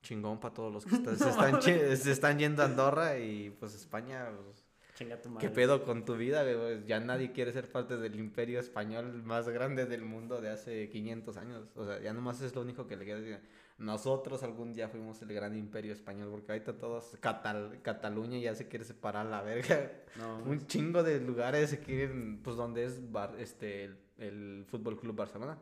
[0.02, 3.74] chingón para todos los que está- se, están, se están yendo a Andorra y pues
[3.74, 4.28] España.
[4.44, 5.46] pues, Chinga tu madre.
[5.46, 6.56] ¿Qué pedo con tu vida, güey?
[6.56, 10.88] Pues, Ya nadie quiere ser parte del imperio español más grande del mundo de hace
[10.88, 11.70] 500 años.
[11.76, 13.40] O sea, ya nomás es lo único que le queda decir.
[13.78, 18.68] Nosotros algún día fuimos el gran imperio español porque ahorita todos, Catal- Cataluña ya se
[18.68, 19.92] quiere separar la verga.
[20.16, 24.98] No, Un chingo de lugares se quieren, pues donde es bar- este, el, el Fútbol
[24.98, 25.58] Club Barcelona.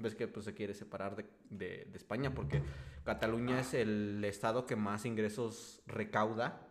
[0.00, 2.62] Ves que pues se quiere separar de, de- de España porque
[3.04, 6.68] Cataluña es el estado que más ingresos recauda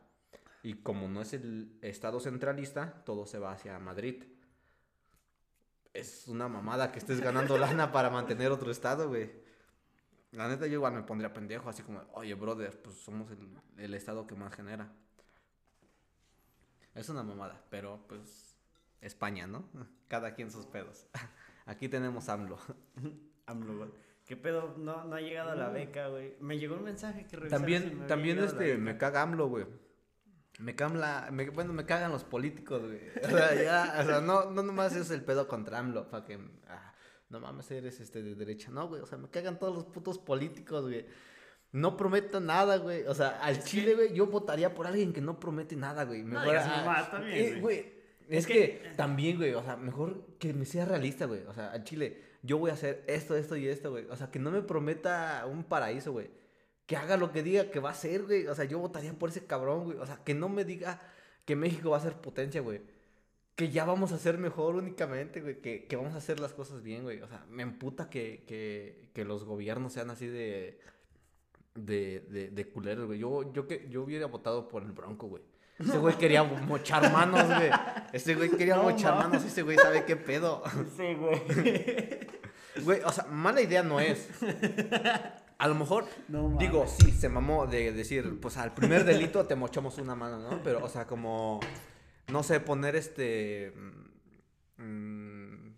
[0.64, 4.24] y como no es el estado centralista, todo se va hacia Madrid.
[5.94, 9.44] Es una mamada que estés ganando lana para mantener otro estado, güey.
[10.32, 13.94] La neta yo igual me pondría pendejo, así como, oye, brother, pues somos el, el
[13.94, 14.92] estado que más genera.
[16.94, 18.56] Es una mamada, pero pues
[19.02, 19.66] España, ¿no?
[20.08, 21.08] Cada quien sus pedos.
[21.66, 22.58] Aquí tenemos AMLO.
[23.48, 23.90] AMLO, güey.
[24.26, 24.74] ¿Qué pedo?
[24.78, 26.36] No, no ha llegado a la beca, güey.
[26.40, 29.68] Me llegó un mensaje que revisara si me También, también este, me caga AMLO, güey.
[30.58, 33.02] Me camla, me- bueno, me cagan los políticos, güey.
[33.24, 36.40] O sea, ya, o sea, no, no nomás es el pedo contra AMLO, para que,
[36.68, 36.94] ah,
[37.36, 38.72] no mames, eres este de derecha.
[38.72, 41.06] No, güey, o sea, me cagan todos los putos políticos, güey.
[41.72, 43.04] No prometo nada, güey.
[43.04, 46.24] O sea, al Chile, güey, yo votaría por alguien que no promete nada, güey.
[46.24, 47.80] No Mejor, ah, mamadas también, eh, güey.
[48.30, 51.42] Es, Es que, que- también, güey, o sea, mejor que me sea realista, güey.
[51.44, 54.06] O sea, al Chile, yo voy a hacer esto, esto y esto, güey.
[54.06, 56.30] O sea, que no me prometa un paraíso, güey.
[56.86, 58.48] Que haga lo que diga que va a hacer, güey.
[58.48, 59.98] O sea, yo votaría por ese cabrón, güey.
[59.98, 61.02] O sea, que no me diga
[61.44, 62.82] que México va a ser potencia, güey.
[63.56, 65.62] Que ya vamos a ser mejor únicamente, güey.
[65.62, 67.22] Que, que vamos a hacer las cosas bien, güey.
[67.22, 70.80] O sea, me emputa que, que, que los gobiernos sean así de.
[71.74, 73.20] De, de, de culeros, güey.
[73.20, 75.44] Yo, yo, que, yo hubiera votado por el Bronco, güey.
[75.78, 77.70] Ese güey quería mochar manos, güey.
[78.14, 79.44] Ese güey quería No mochar manos.
[79.44, 80.64] Ese güey sabe qué pedo.
[80.96, 81.42] Sí, güey.
[82.84, 84.28] Güey, o sea, mala idea no es.
[85.58, 89.56] A lo mejor, No digo, sí, se mamó de decir, pues al primer delito te
[89.56, 90.62] mochamos una mano, ¿no?
[90.62, 91.62] Pero, o sea, como,
[92.28, 93.74] no sé, poner este.
[94.78, 95.76] mm, mm,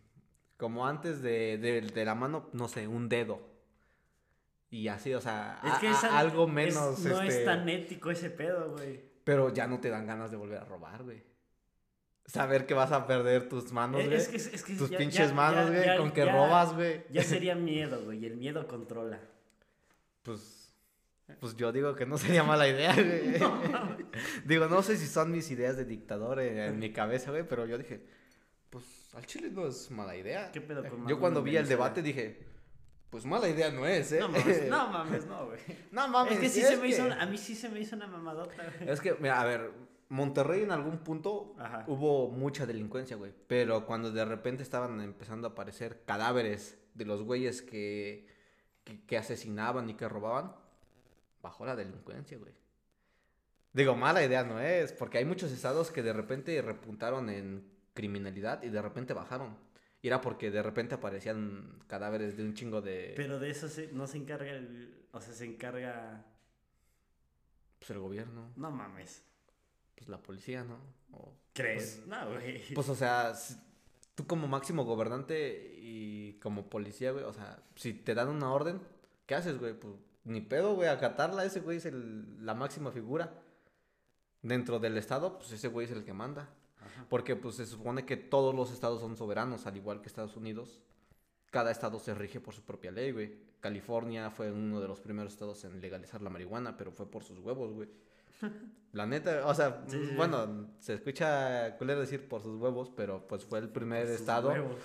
[0.57, 3.39] como antes de, de- de la mano, no sé, un dedo.
[4.69, 6.99] Y así, o sea, Es que a- esa- algo es- menos.
[6.99, 8.99] no este, es tan ético ese pedo, güey.
[9.23, 11.23] Pero ya no te dan ganas de volver a robar, güey.
[12.25, 14.13] Saber que vas a perder tus manos, güey.
[14.17, 17.03] Es que, es que tus ya- pinches ya- manos, güey, con que robas, güey.
[17.11, 18.19] Ya sería miedo, güey.
[18.19, 19.19] Y el miedo controla.
[20.23, 20.56] Pues,
[21.39, 23.33] pues yo digo que no sería mala idea, güey.
[24.45, 27.65] digo, no sé si son mis ideas de dictador en, en mi cabeza, güey, pero
[27.65, 28.01] yo dije,
[28.69, 30.51] pues al chile no es mala idea.
[30.51, 32.45] ¿Qué pedo con Yo cuando vi el debate dije,
[33.09, 34.19] pues mala idea no es, ¿eh?
[34.19, 35.59] No mames, no mames, no, güey.
[35.91, 37.69] No mames, Es que sí es se me que- hizo, una- a mí sí se
[37.69, 38.89] me hizo una mamadota, güey.
[38.89, 39.71] Es que, mira, a ver,
[40.09, 41.83] Monterrey en algún punto Ajá.
[41.87, 43.33] hubo mucha delincuencia, güey.
[43.47, 48.25] Pero cuando de repente estaban empezando a aparecer cadáveres de los güeyes que,
[48.85, 50.55] que, que asesinaban y que robaban,
[51.41, 52.53] bajó la delincuencia, güey.
[53.73, 58.63] Digo, mala idea no es, porque hay muchos estados que de repente repuntaron en criminalidad
[58.63, 59.55] y de repente bajaron.
[60.01, 63.13] Y era porque de repente aparecían cadáveres de un chingo de...
[63.15, 65.05] Pero de eso se- no se encarga el...
[65.11, 66.25] O sea, se encarga...
[67.79, 69.23] Pues el gobierno, No mames.
[69.95, 70.77] pues la policía, ¿no?
[71.11, 72.03] O- ¿Crees?
[72.07, 72.73] no, güey.
[72.73, 73.33] Pues, o sea,
[74.15, 78.79] tú como máximo gobernante y como policía, güey, o sea, si te dan una orden,
[79.25, 79.73] ¿qué haces, güey?
[79.73, 79.93] Pues
[80.27, 83.33] ni pedo, güey, acatarla, ese güey es el- la máxima figura.
[84.41, 86.49] Dentro del estado, pues ese güey es el que manda.
[87.09, 90.79] Porque pues se supone que todos los estados son soberanos, al igual que Estados Unidos.
[91.51, 93.35] Cada estado se rige por su propia ley, güey.
[93.59, 97.39] California fue uno de los primeros estados en legalizar la marihuana, pero fue por sus
[97.39, 97.89] huevos, güey.
[98.93, 100.15] La neta, o sea, Sí, sí, sí.
[100.15, 104.77] bueno, se escucha culero decir por sus huevos, pero pues fue el primer estado huevos.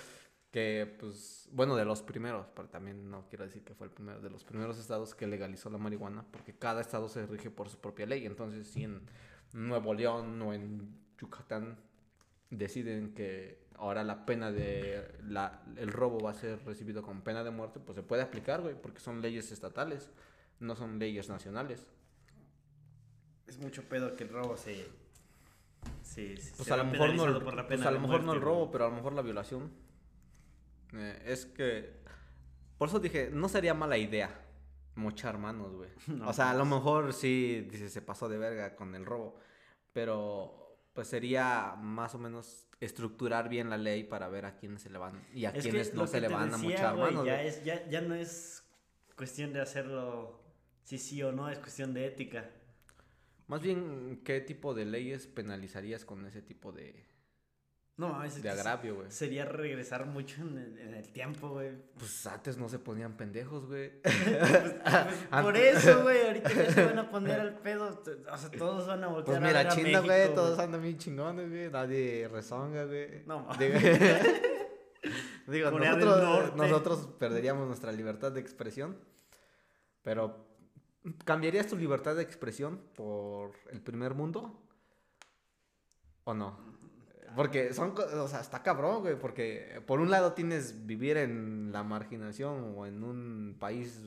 [0.52, 4.20] Que, pues, bueno, de los primeros, pero también no quiero decir que fue el primero,
[4.20, 7.78] de los primeros estados que legalizó la marihuana, porque cada estado se rige por su
[7.78, 8.26] propia ley.
[8.26, 9.00] Entonces, si en
[9.54, 11.78] Nuevo León o en Yucatán
[12.50, 17.42] deciden que ahora la pena de la, el robo va a ser recibido con pena
[17.42, 20.10] de muerte, pues se puede aplicar, güey, porque son leyes estatales,
[20.60, 21.86] no son leyes nacionales.
[23.46, 24.86] Es mucho pedo que el robo se.
[26.02, 28.70] se, se Pues sea a lo mejor no, pues a lo mejor no el robo,
[28.70, 29.70] pero a lo mejor la violación.
[30.94, 32.02] Eh, es que
[32.78, 34.42] por eso dije, no sería mala idea
[34.94, 35.90] mochar manos, güey.
[36.08, 39.36] No, o sea, a lo mejor sí dice se pasó de verga con el robo,
[39.92, 44.90] pero pues sería más o menos estructurar bien la ley para ver a quiénes se
[44.90, 47.26] le van y a Es quiénes no se le van a mochar güey, manos.
[47.26, 47.46] Ya, güey.
[47.46, 48.64] es, ya, ya no es
[49.16, 50.42] cuestión de hacerlo
[50.82, 52.50] sí, sí o no, es cuestión de ética.
[53.46, 57.06] Más bien, ¿qué tipo de leyes penalizarías con ese tipo de,
[57.96, 59.10] No mames, es de agravio, güey?
[59.10, 61.72] Sería regresar mucho en el, en el tiempo, güey.
[61.98, 63.92] Pues antes no se ponían pendejos, güey.
[64.02, 68.02] Pues, por eso, güey, ahorita ya se van a poner al pedo.
[68.30, 70.58] O sea, todos van a voltear Pues a mira, ver a China, México, güey, todos
[70.58, 71.70] andan bien chingones, güey.
[71.70, 73.24] Nadie rezonga, güey.
[73.26, 73.56] No, ma-
[75.46, 78.96] Digo, nosotros, nosotros perderíamos nuestra libertad de expresión.
[80.02, 80.46] Pero,
[81.24, 84.58] ¿cambiarías tu libertad de expresión por el primer mundo?
[86.24, 86.72] ¿O no?
[87.34, 91.82] Porque son, o sea, está cabrón, güey, porque por un lado tienes vivir en la
[91.82, 94.00] marginación o en un país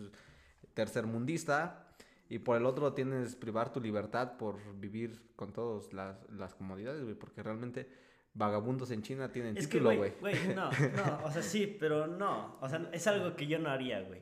[0.74, 1.88] tercermundista
[2.30, 7.16] y por el otro tienes privar tu libertad por vivir con todas las, comodidades, güey,
[7.16, 7.88] porque realmente
[8.34, 10.36] vagabundos en China tienen Es que, título, güey, güey.
[10.44, 12.58] güey, no, no, o sea, sí, pero no.
[12.62, 14.22] O sea, es algo que yo no haría, güey.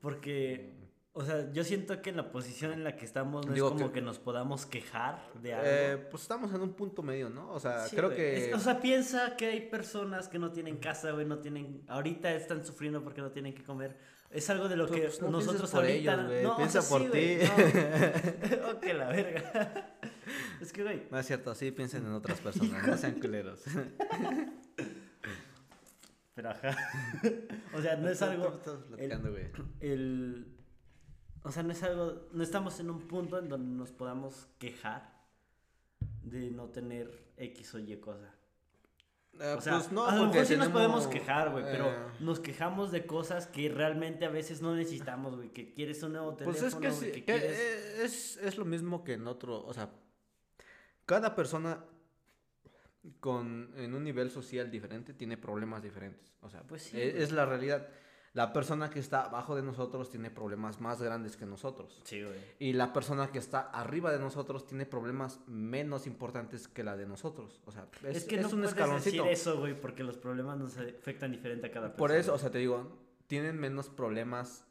[0.00, 0.72] Porque,
[1.14, 3.72] o sea, yo siento que en la posición en la que estamos no Digo es
[3.74, 4.02] como que- que...
[4.02, 5.66] nos podamos quejar de algo.
[5.68, 7.50] Eh, pues estamos en un punto medio, ¿no?
[7.52, 8.16] O sea, Sí, creo güey.
[8.16, 8.48] que...
[8.50, 11.82] Es- o sea, piensa que hay personas que no tienen casa, güey, no tienen...
[11.88, 13.96] Ahorita están sufriendo porque no tienen que comer.
[14.30, 15.92] Es algo de lo Pero, que pues, no nosotros ahorita...
[16.14, 17.38] ellos, güey, no, o piensa sea, por sí, ti.
[18.88, 18.92] no.
[18.98, 19.98] la verga.
[20.62, 23.60] es que, güey, No es cierto, sí piensen en otras personas, no sean culeros.
[26.34, 26.74] pero ajá.
[27.74, 28.48] o sea, no es algo...
[28.48, 29.44] Estamos platicando, güey.
[29.80, 30.46] el
[31.44, 35.12] o sea no es algo no estamos en un punto en donde nos podamos quejar
[36.22, 38.34] de no tener x o y cosa
[39.40, 41.96] Eh, o sea pues no, a lo mejor sí nos podemos quejar güey pero eh,
[42.20, 46.34] nos quejamos de cosas que realmente a veces no necesitamos güey que quieres un nuevo
[46.34, 49.14] teléfono Pues es que, güey, sí, que que, quieres eh, es, es lo mismo que
[49.14, 49.88] en otro, o sea,
[51.06, 51.82] cada persona
[53.20, 57.32] con en un nivel social diferente tiene problemas diferentes, o sea, Pues sí, e- es,
[57.32, 57.88] la realidad.
[58.34, 62.00] La persona que está abajo de nosotros tiene problemas más grandes que nosotros.
[62.04, 66.82] sí güey Y la persona que está arriba de nosotros tiene problemas menos importantes que
[66.82, 67.60] la de nosotros.
[67.66, 69.24] O sea, es, es, que es no un puedes escaloncito.
[69.24, 72.38] decir eso güey porque los problemas nos afectan diferente a cada persona Por eso, o
[72.38, 74.64] sea, te digo, tienen menos problemas,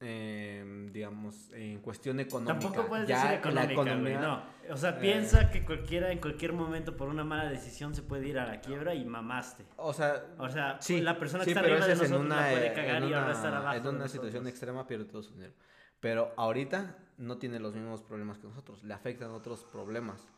[0.00, 2.58] em, digamos, en cuestión económica.
[2.60, 4.74] Tampoco puedes Ya decir la económica, güey, economía- no.
[4.74, 8.28] O sea, eh, piensa que cualquiera en cualquier momento por una mala decisión se puede
[8.28, 9.64] ir a la quiebra y mamaste.
[9.76, 12.10] O sea, O sea, sí, la persona sí, que está pero arriba de ese es
[12.10, 13.74] nosotros la puede eh, cagar en y ahora una- estar abajo.
[13.76, 14.12] En una nosotros.
[14.12, 15.54] situación extrema pierde todo su dinero.
[16.00, 18.84] Pero ahorita no tiene los mismos problemas que nosotros.
[18.84, 20.28] Le afectan otros problemas.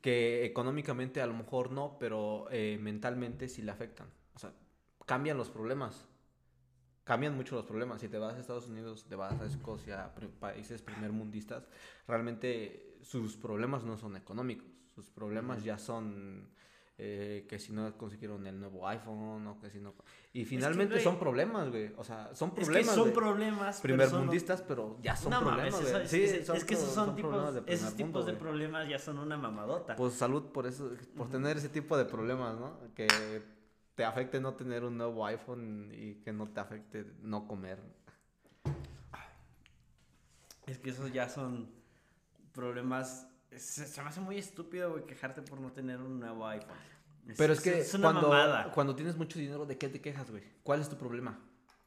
[0.00, 4.06] Que económicamente a lo mejor no, pero eh, mentalmente sí le afectan.
[4.34, 4.52] O sea,
[5.06, 6.06] cambian los problemas.
[7.08, 8.02] Cambian mucho los problemas.
[8.02, 11.66] Si te vas a Estados Unidos, te vas a Escocia, a países primermundistas,
[12.06, 14.66] realmente sus problemas no son económicos.
[14.94, 16.50] Sus problemas ya son
[16.98, 19.94] eh, que si no consiguieron el nuevo iPhone o que si no...
[20.34, 21.92] Y finalmente son problemas, güey.
[21.96, 22.94] O sea, son Es que problemas.
[22.94, 23.14] son güey.
[23.14, 23.76] problemas.
[23.76, 26.74] son- primermundistas, pero ya son no problemas, mames, eso- Sí, es, es- son es que
[26.74, 29.96] esos son, son tipos, de esos tipos mundo, de problemas ya son una mamadota.
[29.96, 32.76] Pues salud por eso, por tener ese tipo de problemas, ¿no?
[32.94, 33.06] Que
[33.98, 37.80] te afecte no tener un nuevo iPhone y que no te afecte no comer.
[40.68, 41.68] Es que esos ya son
[42.52, 43.26] problemas.
[43.56, 46.76] Se, se me hace muy estúpido, güey, quejarte por no tener un nuevo iPhone.
[47.36, 48.70] Pero es que es una cuando, mamada.
[48.70, 50.44] cuando tienes mucho dinero, ¿de qué te quejas, güey?
[50.62, 51.36] ¿Cuál es tu problema?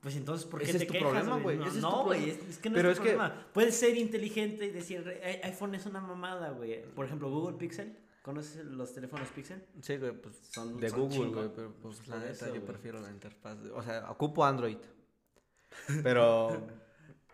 [0.02, 2.58] Pues entonces, ¿por qué Ese te es tu quejas, problema, güey, No, güey, es, es
[2.58, 3.45] que no Pero es tu es que- problema.
[3.54, 6.82] Puedes ser inteligente y decir, "I- iPhone es una mamada, güey.
[6.93, 7.97] Por ejemplo, Google Pixel.
[8.21, 9.65] ¿Conoces los teléfonos Pixel?
[9.81, 12.99] Sí, güey, pues Son- de son Google, güey, pero pues la Por neta yo prefiero
[13.01, 13.57] la interfaz.
[13.73, 14.77] O sea, ocupo Android.
[16.03, 16.67] Pero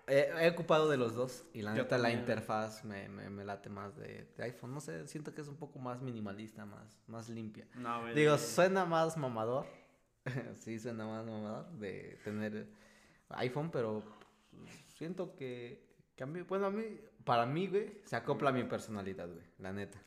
[0.08, 3.44] he, he ocupado de los dos y la Yo neta la interfaz me, me, me
[3.44, 4.74] late más de, de iPhone.
[4.74, 7.68] No sé, siento que es un poco más minimalista, más, más limpia.
[7.76, 8.14] No, güey.
[8.14, 9.66] Digo, de- suena más mamador.
[10.56, 12.68] sí, suena más mamador de tener
[13.30, 14.04] iPhone, pero
[14.52, 15.84] pues, siento que,
[16.16, 16.84] que a mí, bueno, a mí,
[17.26, 20.00] para mí, güey, se acopla a mi personalidad, güey, la neta.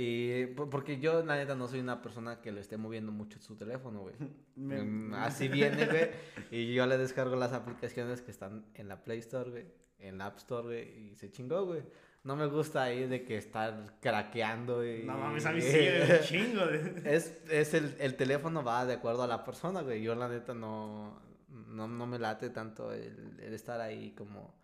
[0.00, 3.40] Y po- porque yo, la neta, no soy una persona que le esté moviendo mucho
[3.40, 4.14] su teléfono, güey.
[4.56, 6.10] Me- Mm, Así viene, güey.
[6.52, 9.66] Y yo le descargo las aplicaciones que están en la Play Store, güey.
[9.98, 11.10] En la App Store, güey.
[11.10, 11.82] Y se chingó, güey.
[12.22, 15.02] No me gusta ahí de que estar craqueando y...
[15.04, 16.62] No mames, a mí sí, un chingo.
[17.04, 20.02] Es, es el, el teléfono va de acuerdo a la persona, güey.
[20.02, 24.54] Yo la neta no, no, no me late tanto el, el estar ahí como,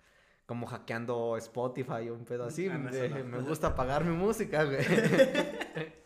[0.46, 2.68] como hackeando Spotify o un pedo así.
[2.68, 3.42] Ah, no, me, no.
[3.42, 4.78] gusta pagar mi música, güey.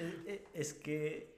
[0.00, 1.36] Eh, eh, Es que.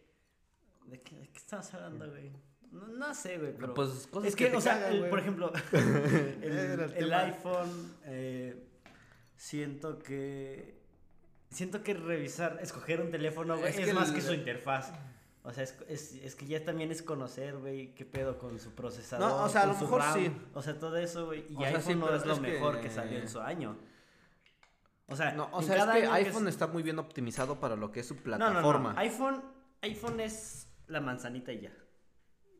[0.84, 2.30] ¿De qué, de qué estamos hablando, güey?
[2.72, 3.72] No, sé, güey, pero.
[3.72, 5.10] Pues cosas es que, te o sea, cagan, el- güey.
[5.10, 8.66] por ejemplo, el, iPhone, eh,
[9.36, 10.78] siento que.
[11.48, 14.92] Siento que revisar, escoger un teléfono, güey, Es es, que más que su interfaz.
[15.42, 18.74] O sea, es, es, es que ya también es conocer, güey, qué pedo con su
[18.74, 19.26] procesador.
[19.28, 20.32] No, o sea, a con lo su mejor RAM, sí.
[20.54, 21.46] O sea, todo eso, güey.
[21.48, 23.76] Y O sea, iPhone sí, no es lo que- mejor que salió en su año.
[25.08, 28.00] O sea, No, o sea, es que iPhone está muy bien optimizado para lo que
[28.00, 28.90] es su no, plataforma.
[28.90, 29.00] no, no.
[29.00, 29.42] iPhone,
[29.82, 31.72] iPhone es la manzanita y ya.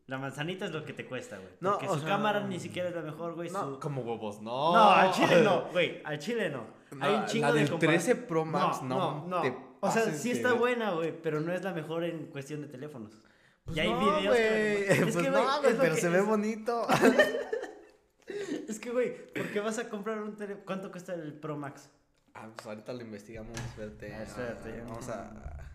[0.07, 1.53] La manzanita es lo que te cuesta, güey.
[1.61, 3.49] No, Porque o su sea, cámara ni siquiera es la mejor, güey.
[3.51, 4.73] No, su- como huevos, no.
[4.73, 6.01] No, al chile no, güey.
[6.03, 6.65] Al chile no.
[6.91, 10.13] No, Hay un chingo la de del compara- 13 Pro Max, no te O sea,
[10.13, 13.17] sí está buena, güey, pero no es la mejor en cuestión de teléfonos.
[13.65, 14.97] Pues y hay no, videos que- güey.
[14.97, 16.87] Es Pues que, no, güey, güey, es lo pero que se ve bonito.
[18.67, 20.63] Es que, güey, ¿por qué vas a comprar un teléfono?
[20.65, 21.89] ¿Cuánto cuesta el Pro Max?
[22.33, 24.13] Ah, pues ahorita lo investigamos, espérate.
[24.15, 24.69] Ah, espérate.
[24.81, 25.71] Ah, vamos a.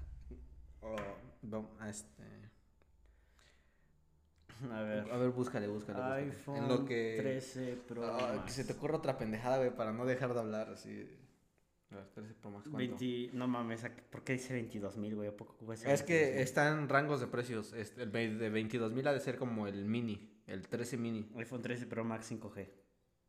[0.80, 0.96] oh,
[1.42, 2.22] vamos a este.
[4.72, 5.10] A ver.
[5.12, 5.98] A ver, búscale, búscale.
[5.98, 6.22] búscale.
[6.22, 7.16] iPhone en lo que.
[7.20, 8.44] 13 Pro Ah, Max.
[8.46, 11.06] que se te ocurra otra pendejada, güey, para no dejar de hablar así.
[11.90, 12.78] A ver, 13 Pro Max, ¿cuánto?
[12.98, 15.28] 20, no mames, ¿a qué- ¿por qué dice 22 mil, güey?
[15.28, 16.38] ¿A poco Es que 22,000?
[16.42, 17.72] está en rangos de precios.
[17.74, 21.28] Este, el de 22 mil ha de ser como el mini, el 13 mini.
[21.36, 22.68] iPhone 13 Pro Max 5G.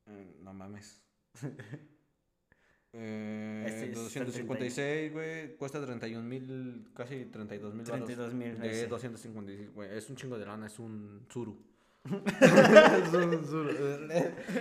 [0.08, 1.02] Mm, no mames.
[2.93, 8.88] eh, Este es 256, güey, cuesta 31 mil, casi 32 mil 32,000 De ese.
[8.88, 11.62] 256, güey, es un chingo de lana, es un Zuru.
[12.06, 13.70] es un Zuru.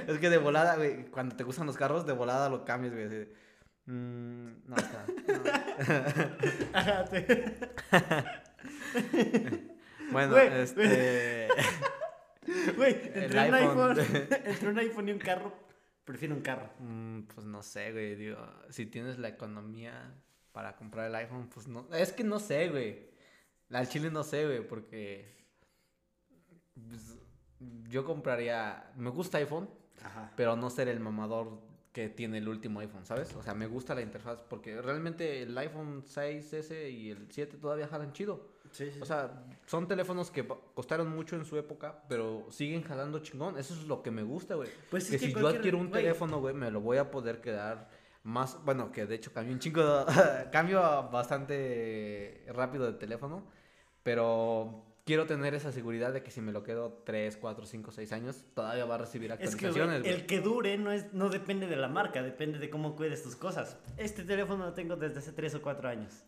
[0.06, 3.28] Es que de volada, güey, cuando te gustan los carros, de volada lo cambias, güey.
[3.86, 5.06] Mm, no, está.
[5.28, 5.44] no".
[10.12, 11.48] Bueno, este.
[12.76, 14.28] Güey, entre un iPhone, iPhone.
[14.44, 15.52] entre un iPhone y un carro,
[16.04, 16.70] prefiero un carro.
[16.78, 18.14] Mm, pues no sé, güey.
[18.14, 18.38] Digo,
[18.70, 20.14] si tienes la economía
[20.52, 21.88] para comprar el iPhone, pues no.
[21.92, 23.10] Es que no sé, güey.
[23.70, 25.34] Al chile no sé, güey, porque.
[26.88, 27.18] pues,
[27.88, 28.92] yo compraría.
[28.96, 29.68] Me gusta iPhone,
[30.04, 30.32] Ajá.
[30.36, 31.60] pero no ser el mamador
[31.96, 33.34] que tiene el último iPhone, ¿sabes?
[33.36, 37.88] O sea, me gusta la interfaz porque realmente el iPhone 6S y el 7 todavía
[37.88, 38.50] jalan chido.
[38.70, 39.00] Sí, sí.
[39.00, 43.56] O sea, son teléfonos que costaron mucho en su época, pero siguen jalando chingón.
[43.56, 44.68] Eso es lo que me gusta, güey.
[44.90, 47.40] Pues es que, que si yo adquiero un teléfono, güey, me lo voy a poder
[47.40, 47.88] quedar
[48.24, 48.62] más.
[48.62, 50.04] Bueno, que de hecho cambio un chingo.
[50.52, 53.42] cambio bastante rápido de teléfono,
[54.02, 58.12] pero quiero tener esa seguridad de que si me lo quedo 3, 4, 5, 6
[58.12, 61.66] años, todavía va a recibir Es que actualizaciones, el que dure no, es, no depende
[61.68, 63.78] de la marca, depende de cómo cuides tus cosas.
[63.96, 66.24] Este teléfono lo tengo desde hace 3 o 4 años.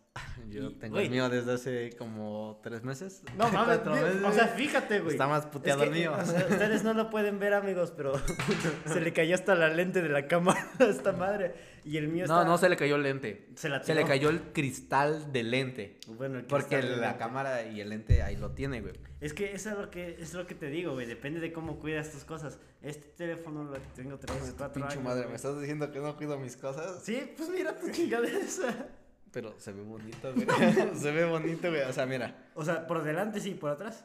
[0.49, 3.23] Yo y, tengo el mío desde hace como 3 meses.
[3.37, 5.13] No mames, Cuatro o sea, fíjate, güey.
[5.13, 6.13] Está más puteado Es el mío.
[6.19, 8.13] o sea, ustedes no lo pueden ver, amigos, pero
[8.87, 11.55] se le cayó hasta la lente de la cámara a esta madre.
[11.85, 12.49] Y el mío No, está...
[12.49, 13.49] no se le cayó el lente.
[13.55, 15.99] Se la Se le cayó el cristal del lente.
[16.09, 17.19] Bueno, el Porque la lente.
[17.19, 18.93] cámara y el lente ahí lo tiene, güey.
[19.21, 21.07] Es que eso es lo que, es lo que te digo, güey.
[21.07, 22.59] Depende de cómo cuidas tus cosas.
[22.83, 25.05] Este teléfono lo tengo 3 o 4 Pinche años.
[25.05, 25.27] madre.
[25.29, 27.03] ¿me estás diciendo que no cuido mis cosas?
[27.03, 28.87] Sí, pues mira tu chingadera esa.
[29.33, 30.47] Pero se ve bonito, güey.
[30.97, 31.83] se ve bonito, güey.
[31.83, 34.05] O sea, mira, O sea, por delante sí, por atrás.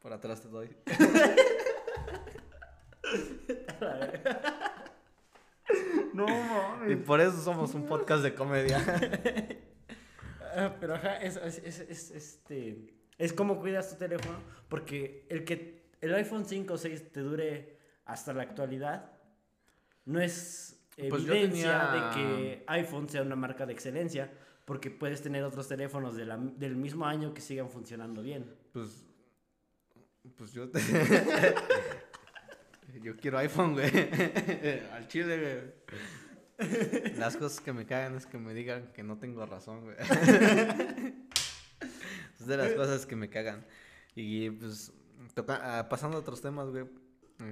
[0.00, 0.70] por atrás te doy.
[6.12, 6.96] No Y mames.
[7.06, 8.78] por eso somos un podcast de comedia.
[10.56, 12.92] Ah, pero ajá, es, es, es, es, este.
[13.18, 14.36] Es como cuidas tu teléfono.
[14.68, 19.12] Porque el que el iPhone 5 o 6 te dure hasta la actualidad
[20.06, 24.30] no es Pues evidencia tenía- de que iPhone sea una marca de excelencia.
[24.64, 28.44] Porque puedes tener otros teléfonos de la- del mismo año que sigan funcionando bien.
[28.72, 29.04] Pues.
[30.36, 30.80] Pues yo te.
[33.02, 33.90] yo quiero iPhone, güey.
[34.92, 35.74] Al chile,
[36.58, 37.14] güey.
[37.16, 39.96] Las cosas que me cagan es que me digan que no tengo razón, güey.
[42.38, 43.66] es de las cosas que me cagan.
[44.14, 44.92] Y pues,
[45.34, 46.84] toca, ah, pasando a otros temas, güey.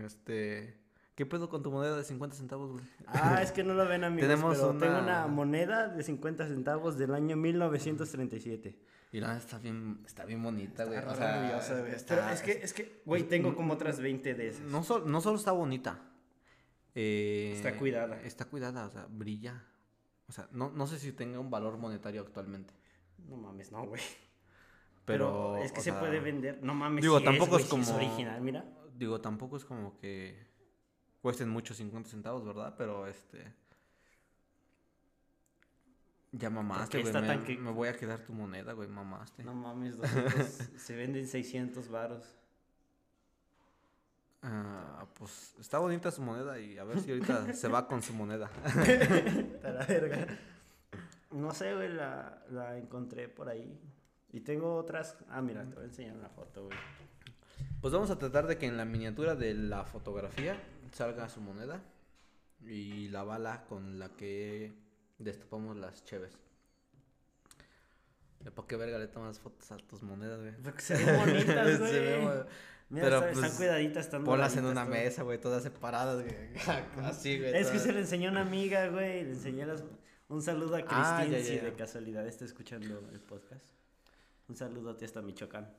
[0.05, 0.77] Este.
[1.19, 2.85] ¿Qué pedo con tu moneda de 50 centavos, güey?
[3.09, 6.47] Ah, es que no lo ven amigos, Tenemos pero una- tengo una moneda de 50
[6.47, 8.79] centavos del año 1937.
[9.11, 10.97] Y la neta está bien, está bien bonita, güey.
[10.97, 11.93] Está O sea, orgullosa, güey.
[11.93, 14.63] está- Pero es que, es que, güey, tengo como otras 20 de esas.
[14.67, 15.99] No, sol- no solo está bonita.
[16.95, 18.21] eh, Está cuidada.
[18.23, 19.65] Está cuidada, o sea, brilla.
[20.29, 22.75] O sea, no, no sé si tenga un valor monetario actualmente.
[23.29, 24.03] No mames, no, güey.
[25.05, 26.61] Pero, Pero, es que se sea, puede vender.
[26.63, 28.65] No mames, digo, tampoco güey, es como- original, mira.
[28.97, 30.48] Digo, tampoco es como que
[31.29, 32.75] cuesten mucho 50 centavos, ¿verdad?
[32.79, 33.53] Pero este.
[36.33, 37.13] Ya mamaste, güey.
[37.13, 38.89] Me, que- me voy a quedar tu moneda, güey.
[38.89, 39.45] Mamaste.
[39.45, 40.43] No mames, 200,
[40.79, 42.25] se venden 600 varos.
[44.41, 48.15] Ah, pues está bonita su moneda y a ver si ahorita se va con su
[48.15, 48.49] moneda.
[49.63, 50.29] La verga.
[51.33, 53.79] No sé, güey, la, la encontré por ahí.
[54.33, 55.19] Y tengo otras.
[55.29, 56.79] Ah, mira, te voy a enseñar una foto, güey.
[57.83, 60.57] Pues vamos a tratar de que en la miniatura de la fotografía
[60.93, 61.81] salga su moneda
[62.67, 64.73] y la bala con la que
[65.19, 66.33] destapamos las cheves.
[68.55, 70.53] ¿Para qué verga le tomas fotos a tus monedas, güey?
[70.63, 72.27] Porque se ven bonitas, Se ve güey.
[72.39, 72.45] mo-
[72.91, 76.35] Mira, Pero, están, pues, están cuidaditas, están Ponlas en una mesa, güey, todas separadas, güey.
[77.05, 77.55] Así, güey.
[77.55, 79.25] Es que se le enseñó a una amiga, güey.
[79.25, 79.85] Le enseñé las...
[80.31, 81.65] Un saludo a Ah, Cristín, ya, si ya.
[81.65, 83.65] de casualidad está escuchando el podcast.
[84.49, 85.71] Un saludo a ti hasta Michoacán.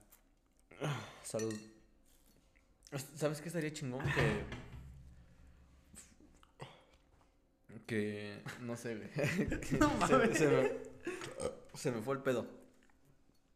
[1.23, 1.53] Salud.
[3.15, 4.03] ¿Sabes qué estaría chingón?
[4.05, 4.43] Que.
[7.89, 8.43] Que.
[8.61, 9.09] No sé, güey.
[9.79, 10.37] No se- mames.
[10.37, 10.71] Se, me,
[11.73, 12.45] se me fue el pedo.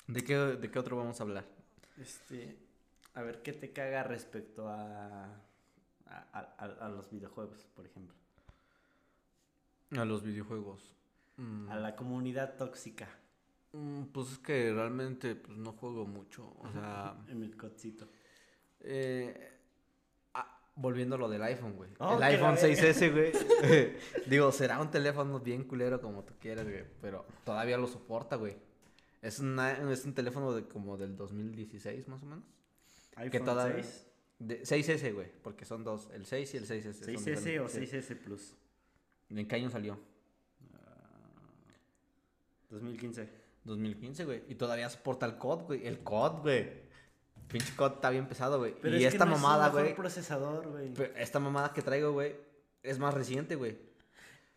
[0.08, 1.46] ¿De qué, ¿De qué otro vamos a hablar?
[2.02, 2.58] Este,
[3.14, 5.26] a ver, ¿qué te caga respecto a,
[6.08, 8.16] a, a- los videojuegos, por ejemplo?
[9.96, 10.96] A los videojuegos.
[11.38, 13.08] Mm, A la comunidad tóxica
[13.72, 16.56] mm, Pues es que realmente pues, no juego mucho.
[16.60, 17.16] O sea.
[17.28, 18.10] en el codcito.
[18.82, 19.53] Eh,
[20.76, 21.90] volviendo a lo del iPhone, güey.
[22.00, 22.84] Oh, el que iPhone la verga.
[22.94, 23.96] 6S, güey.
[24.28, 26.84] Digo, será un teléfono bien culero como tú quieras, güey.
[27.02, 28.56] Pero todavía lo soporta, güey.
[29.22, 32.44] Es, una- es un teléfono de como del 2016, más o menos.
[33.16, 34.08] iPhone todavía- 6,
[34.40, 35.28] De 6S, güey.
[35.44, 36.10] Porque son dos.
[36.14, 36.94] El 6 y el 6S.
[36.94, 37.94] son 6S o diferentes.
[37.94, 38.56] 6S Plus.
[39.30, 39.98] ¿En qué año salió?
[42.70, 43.30] 2015.
[43.64, 44.44] 2015, güey.
[44.50, 45.88] Y todavía soporta el COD, güey.
[45.88, 46.83] El COD, güey.
[47.48, 48.74] Pinche COD está bien pesado, güey.
[48.82, 49.96] Pero Y es esta que no mamada, es un mejor güey.
[49.96, 50.94] procesador, güey.
[51.18, 52.36] Esta mamada que traigo, güey.
[52.82, 53.78] Es más reciente, güey.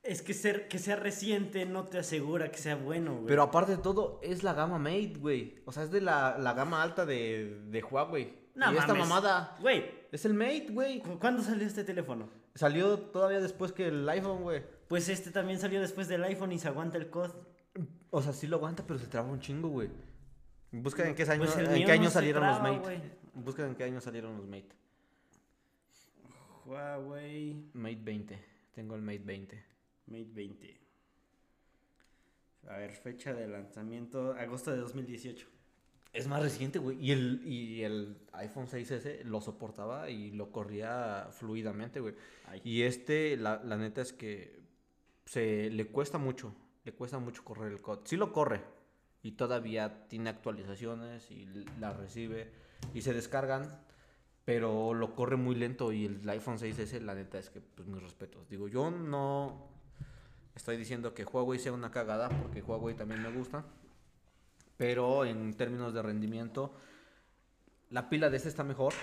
[0.03, 3.26] Es que ser que sea reciente no te asegura que sea bueno, güey.
[3.26, 5.62] Pero aparte de todo, es la gama Mate, güey.
[5.66, 8.47] O sea, es de la, la gama alta de, de Huawei.
[8.55, 9.09] No y esta mames.
[9.09, 11.01] mamada Güey, es el Mate, güey.
[11.01, 12.28] ¿cu- ¿cuándo salió este teléfono?
[12.55, 14.62] Salió todavía después que el iPhone, güey.
[14.89, 17.32] Pues este también salió después del iPhone y se aguanta el COD.
[18.11, 19.91] O sea, sí lo aguanta, pero se traba un chingo, güey.
[20.73, 22.62] Busca en qué año, Pues el en mío qué año no se salieron traba, los
[22.62, 22.85] Mate.
[22.85, 23.01] güey.
[23.35, 24.69] Busca en qué año salieron los Mate.
[26.64, 28.39] Huawei Mate 20.
[28.75, 29.64] Tengo el Mate 20.
[30.07, 30.81] Mate 20.
[32.69, 35.47] A ver, fecha de lanzamiento, agosto de 2018.
[36.12, 36.99] Es más reciente, güey.
[37.01, 42.14] Y el, y el iPhone 6S lo soportaba y lo corría fluidamente, güey.
[42.49, 42.61] Ay.
[42.64, 44.59] Y este, la, la neta es que
[45.27, 46.55] se le cuesta mucho.
[46.85, 48.01] Le cuesta mucho correr el COD.
[48.05, 48.62] Sí lo corre.
[49.27, 51.47] Y todavía tiene actualizaciones y
[51.81, 52.49] las recibe.
[52.95, 53.81] Y se descargan.
[54.45, 55.91] Pero lo corre muy lento.
[55.91, 58.49] Y el iPhone 6S, la neta es que, pues mis respetos.
[58.49, 59.68] Digo, yo no
[60.55, 62.29] estoy diciendo que Huawei sea una cagada.
[62.29, 63.64] Porque Huawei también me gusta.
[64.77, 66.77] Pero en términos de rendimiento,
[67.91, 68.95] la pila de este está mejor.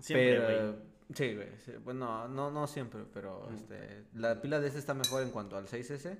[0.00, 0.96] Siempre, pero-.
[1.14, 1.48] Sí, güey.
[1.64, 5.56] sí, Bueno, no, no siempre, pero este, la pila de este está mejor en cuanto
[5.56, 6.18] al 6S.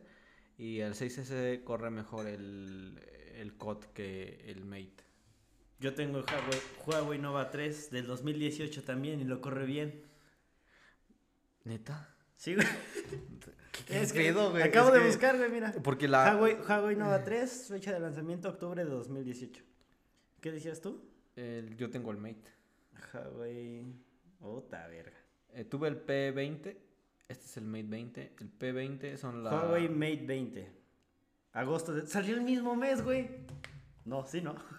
[0.58, 2.98] Y el 6S corre mejor el,
[3.34, 5.04] el COD que el Mate.
[5.78, 10.02] Yo tengo el Huawei, Huawei Nova 3 del 2018 también y lo corre bien.
[11.64, 12.14] ¿Neta?
[12.36, 12.66] Sí, güey.
[13.86, 14.62] ¿Qué Es que güey?
[14.62, 15.74] Acabo Es de que- buscar, güey, mira.
[15.82, 16.34] Porque la...
[16.36, 19.62] Huawei, Huawei Nova 3, fecha de lanzamiento octubre de 2018.
[20.40, 21.02] ¿Qué decías tú?
[21.34, 22.50] el- yo tengo el Mate.
[23.12, 23.84] Huawei.
[24.40, 25.16] Otra verga.
[25.52, 26.76] Eh, tuve el P20.
[27.28, 28.32] Este es el Mate 20.
[28.40, 29.50] El P20 son la...
[29.50, 30.72] Huawei Mate 20.
[31.52, 32.06] Agosto de...
[32.06, 33.28] Salió el mismo mes, güey.
[34.04, 34.54] No, sí, no.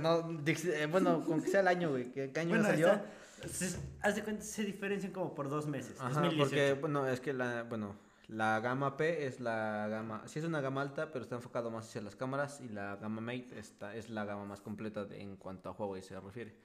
[0.00, 2.10] no, eh, bueno, con que sea el año, güey.
[2.12, 2.88] ¿Qué, qué año Bueno, salió?
[2.92, 6.00] está- se- haz de cuenta, se diferencian como por dos meses.
[6.00, 6.38] Ajá, 2018.
[6.38, 7.94] porque, bueno, es que la, bueno,
[8.28, 11.86] la gama P es la gama, sí es una gama alta, pero está enfocado más
[11.86, 15.36] hacia las cámaras y la gama Mate está, es la gama más completa de- en
[15.36, 16.56] cuanto a Huawei se refiere.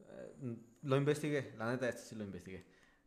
[0.00, 2.66] Eh, lo investigué, la neta, este sí lo investigué.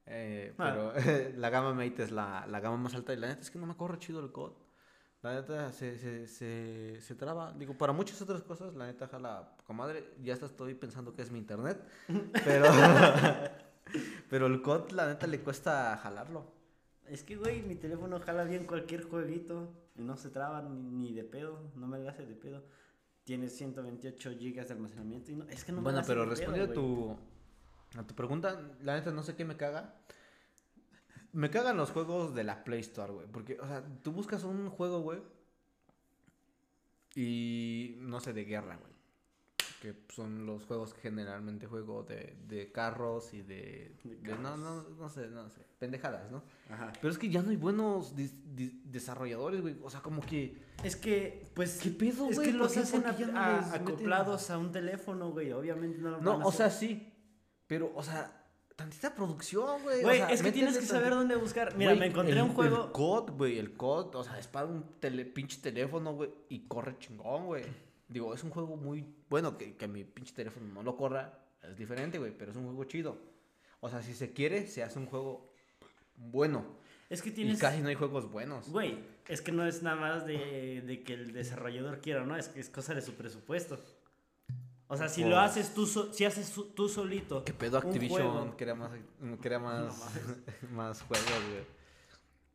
[0.10, 0.92] Eh, Ah.
[0.94, 0.94] pero
[1.38, 3.68] la gama Mate es la, la gama más alta y la neta es que no
[3.68, 4.54] me corre chido el COD.
[5.22, 7.54] La neta se, se, se, se traba.
[7.54, 10.14] Digo, para muchas otras cosas, la neta jala poca madre.
[10.22, 11.78] Ya hasta estoy pensando que es mi internet.
[12.46, 12.66] Pero,
[14.30, 16.46] Pero el COD, la neta, le cuesta jalarlo.
[17.08, 21.14] Es que, güey, mi teléfono jala bien cualquier jueguito y no se traba ni, ni
[21.14, 22.64] de pedo, no me lo hace de pedo.
[23.24, 26.72] Tiene 128 gigas de almacenamiento y no, es que no me bueno, hace pero respondiendo
[26.72, 27.18] a tu,
[27.98, 29.96] a tu pregunta, la neta, no sé qué me caga.
[31.32, 33.28] Me cagan los juegos de la Play Store, güey.
[33.28, 35.20] Porque, o sea, tú buscas un juego, güey.
[37.16, 38.90] Y no sé, de guerra, güey.
[39.82, 43.96] Que son los juegos que generalmente juego de, de carros y de.
[44.04, 44.60] De de- no, carros.
[44.60, 45.62] no, no sé, no sé.
[45.80, 46.44] Pendejadas, ¿no?
[46.70, 46.92] Ajá.
[47.00, 49.78] Pero es que ya no hay buenos dis- dis- desarrolladores, güey.
[49.82, 50.58] O sea, como que.
[50.84, 52.48] Es que, pues, ¿Qué pedo, es güey?
[52.52, 56.34] que ¿Por los hacen no a- acoplados a un teléfono, güey, obviamente no lo No,
[56.34, 57.14] van a o sea, sí.
[57.70, 58.36] Pero, o sea,
[58.76, 60.00] tantita producción, güey.
[60.00, 61.76] o Güey, sea, es que tienes que saber dónde buscar.
[61.78, 62.86] Mira, me encontré el- un juego.
[62.88, 66.68] El COD, güey, el COD, o sea, es para un tele, pinche teléfono, güey, y
[66.68, 67.64] corre chingón, güey.
[68.08, 71.78] Digo, es un juego muy bueno, que, que mi pinche teléfono no lo corra, es
[71.78, 73.18] diferente, güey, pero es un juego chido.
[73.82, 75.54] O sea, si se quiere, se hace un juego
[76.18, 76.66] bueno.
[77.10, 77.60] Es que Y tienes.
[77.60, 78.70] casi no hay juegos buenos.
[78.70, 78.98] Güey,
[79.28, 82.36] es que no es nada más de, de que el desarrollador quiera, ¿no?
[82.36, 83.80] Es que es cosa de su presupuesto.
[84.92, 87.44] O sea, si lo haces tú, so- si haces tú solito.
[87.46, 88.52] ¿Qué pedo Activision?
[88.58, 88.92] Crea más,
[89.40, 90.10] crea más,
[90.74, 91.80] más juegos, güey.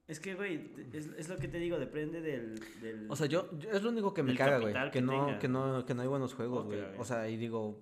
[0.07, 2.61] Es que, güey, es, es lo que te digo, depende del.
[2.83, 4.75] del- O sea, yo, yo- es lo único que me caga, güey.
[4.75, 5.39] Que que no, tenga.
[5.39, 6.83] que no, que no hay buenos juegos, güey.
[6.99, 7.79] O sea, y digo,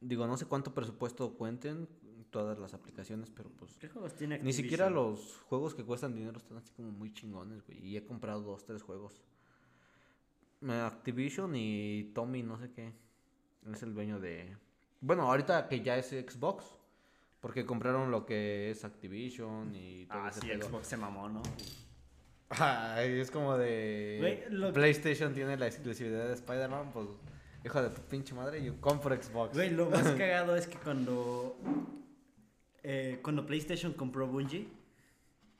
[0.00, 1.88] digo, no sé cuánto presupuesto cuenten
[2.30, 5.12] todas las aplicaciones, pero pues ¿Qué juegos tiene ni siquiera Activision?
[5.12, 7.84] los juegos que cuestan dinero están así como muy chingones, güey.
[7.84, 9.20] Y he comprado dos, tres juegos.
[10.66, 12.92] Activision y Tommy, no sé qué.
[13.72, 14.56] Es el dueño de.
[15.00, 16.64] Bueno, ahorita que ya es Xbox.
[17.40, 20.66] Porque compraron lo que es Activision y todo Ah, ese sí, pedo.
[20.68, 21.40] Xbox se mamó, ¿no?
[22.50, 24.16] Ay, es como de.
[24.20, 27.06] Güey, lo- PlayStation tiene la exclusividad de Spider-Man, pues.
[27.64, 29.54] Hijo de tu pinche madre, yo compro Xbox.
[29.54, 31.56] Güey, lo más cagado es que cuando.
[32.82, 34.66] eh, cuando PlayStation compró Bungie,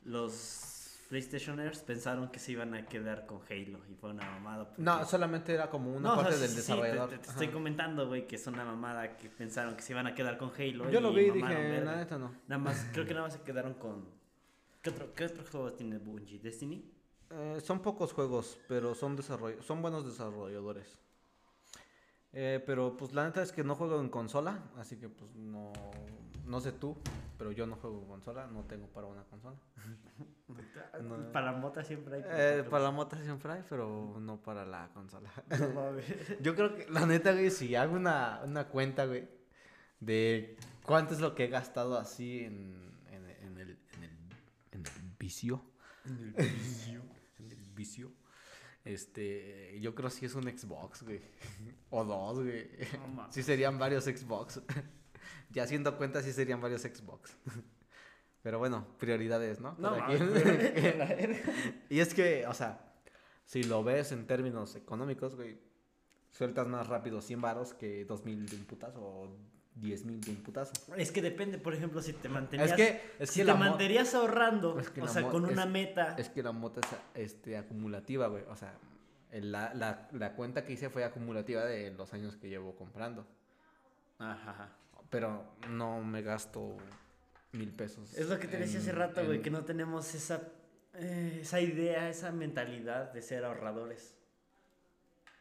[0.05, 0.78] los
[1.09, 4.69] PlayStationers pensaron que se iban a quedar con Halo y fue una mamada.
[4.69, 7.09] porque- No, solamente era como una No, o sea, parte del sí, desarrollador.
[7.11, 10.37] te, estoy comentando, güey, que es una mamada que pensaron que se iban a quedar
[10.39, 10.91] con Halo.
[10.91, 11.93] Yo lo vi y dije, verga.
[11.93, 12.35] la neta no.
[12.47, 14.07] Nada más, creo que nada más se quedaron con.
[14.83, 16.39] ¿Qué otro, qué otro juego tiene Bungie?
[16.39, 16.93] ¿Destiny?
[17.31, 20.99] Eh, son pocos juegos, pero son desarroll son buenos desarrolladores.
[22.33, 25.73] Eh, pero pues la neta es que no juego en consola, así que pues no,
[26.49, 26.97] no sé tú,
[27.37, 29.57] pero yo no juego consola, no tengo para una consola.
[31.03, 31.31] No.
[31.33, 32.23] Para la mota siempre hay.
[32.27, 35.31] Eh, para la moto siempre hay, pero no para la consola.
[35.75, 35.93] No.
[36.41, 39.29] Yo creo que, la neta, güey, si hago una, una cuenta, güey,
[40.01, 44.11] de cuánto es lo que he gastado así en, en, en el, en, el,
[44.73, 45.63] en el vicio.
[46.07, 47.03] En el vicio.
[47.39, 48.13] en el vicio.
[48.85, 51.21] Este, yo creo si es un Xbox, güey.
[51.91, 52.71] O dos, güey.
[53.15, 53.31] No.
[53.31, 54.63] Sí serían varios Xbox.
[55.51, 57.37] Ya haciendo cuenta, sí serían varios Xbox.
[58.43, 59.75] Pero bueno, prioridades, ¿no?
[59.79, 59.97] No.
[61.91, 62.81] Y es que, o sea,
[63.45, 65.59] si lo ves en términos económicos, güey,
[66.31, 69.37] sueltas más rápido 100 varos que 2000 de un putazo o
[69.81, 70.73] 10.000 de un putazo.
[70.97, 72.71] Es que depende, por ejemplo, si te mantenías.
[72.71, 76.15] Es que, es si que te mantenías ahorrando, Es que o sea, con una meta.
[76.19, 78.45] es que la moto es este, acumulativa, güey.
[78.49, 78.75] O sea,
[79.33, 83.27] la, la, la cuenta que hice fue acumulativa de los años que llevo comprando.
[84.19, 84.73] Ajá.
[85.11, 86.77] Pero no me gasto
[87.53, 88.15] mil pesos.
[88.15, 90.43] Es lo que te decía hace rato, güey, en- que no tenemos esa,
[90.95, 94.15] eh, esa idea, esa mentalidad de ser ahorradores.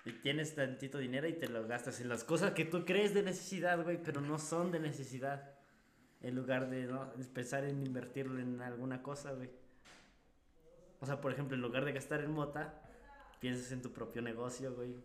[0.05, 3.23] Y tienes tantito dinero y te lo gastas en las cosas que tú crees de
[3.23, 5.51] necesidad, güey, pero no son de necesidad.
[6.21, 7.11] En lugar de ¿no?
[7.33, 9.49] pensar en invertirlo en alguna cosa, güey.
[11.01, 12.73] O sea, por ejemplo, en lugar de gastar en mota,
[13.41, 14.95] piensas en tu propio negocio, güey.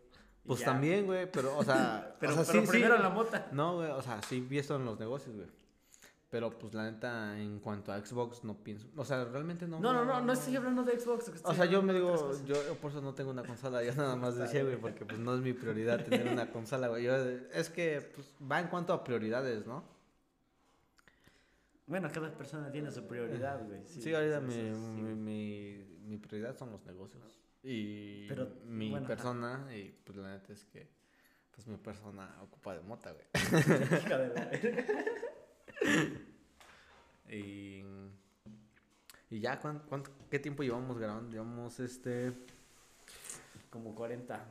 [0.46, 0.66] Pues ya.
[0.66, 2.16] también, güey, pero, o sea...
[2.20, 2.70] Pero, o sea, pero sí, sí.
[2.70, 3.48] primero en la mota.
[3.52, 5.48] No, güey, o sea, sí pienso en los negocios, güey.
[6.30, 8.88] Pero, pues, la neta, en cuanto a Xbox, no pienso...
[8.96, 9.78] O sea, realmente no...
[9.78, 11.30] No, no, no, no estoy hablando de Xbox.
[11.44, 14.36] O sea, yo me digo, yo por eso no tengo una consola, yo nada más
[14.36, 17.06] decía, güey, porque pues no es mi prioridad tener una consola, güey.
[17.52, 19.84] Es que pues, va en cuanto a prioridades, ¿no?
[21.86, 23.84] Bueno, cada persona tiene su prioridad, güey.
[23.84, 25.14] Sí, ahorita sí, mi, sí, sí, mi, güey.
[25.14, 27.42] mi, mi prioridad son los negocios.
[27.62, 29.14] Y Pero, mi bueno, ajá.
[29.14, 30.88] persona, y pues la neta es que,
[31.54, 33.24] pues mi persona ocupa de mota, güey.
[34.04, 34.84] Hija de la verga.
[37.28, 37.82] Y,
[39.30, 41.30] y ya, ¿cuán- cuánto, ¿qué tiempo llevamos grabando?
[41.30, 42.32] Llevamos este
[43.70, 44.44] Como 40.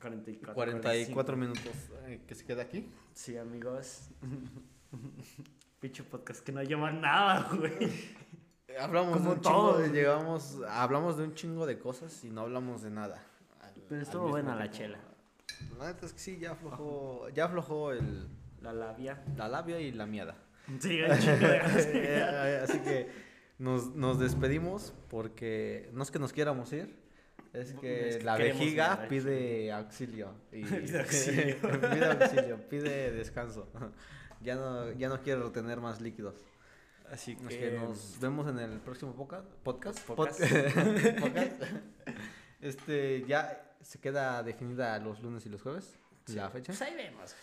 [0.00, 0.54] 44.
[0.54, 1.36] 44 45.
[1.36, 2.88] minutos eh, que se queda aquí.
[3.14, 4.10] Sí, amigos.
[5.80, 7.90] Pinche podcast que no lleva nada, güey.
[8.80, 12.82] Hablamos Como de un chingo, llegamos, hablamos de un chingo de cosas y no hablamos
[12.82, 13.22] de nada.
[13.60, 14.96] al- Pero al estuvo mismo buena la tiempo.
[14.98, 14.98] chela.
[15.78, 18.26] La neta es que sí, ya aflojó, ya aflojó el,
[18.62, 19.22] La labia.
[19.36, 20.36] la labia y la miada.
[20.80, 21.60] Sí, un chingo de
[21.94, 23.10] Eh, Así que
[23.58, 26.98] nos, nos despedimos porque no es que nos quieramos ir,
[27.52, 30.32] es que Es que la queremos vejiga pide auxilio.
[30.50, 31.56] Y, Pide auxilio.
[31.60, 33.68] pide auxilio, pide descanso.
[34.40, 36.34] Ya no, ya no quiero retener más líquidos.
[37.10, 39.46] Así que, que nos vemos en el próximo podcast.
[39.62, 40.08] Podcast.
[40.08, 40.16] Pod-
[41.20, 41.62] podcast.
[42.60, 45.98] Este, ya se queda definida los lunes y los jueves.
[46.28, 46.72] La fecha.
[46.72, 47.34] Pues ahí vemos.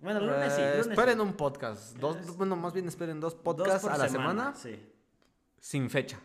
[0.00, 0.62] Bueno, lunes sí.
[0.62, 1.20] Eh, Lunes esperen sí.
[1.20, 1.96] un podcast.
[1.98, 4.80] Dos, bueno, más bien esperen dos podcasts a la semana, Sí.
[5.58, 6.18] sin fecha.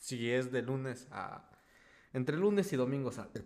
[0.00, 1.48] Si es de lunes a.
[2.12, 3.44] Entre lunes y domingo sale.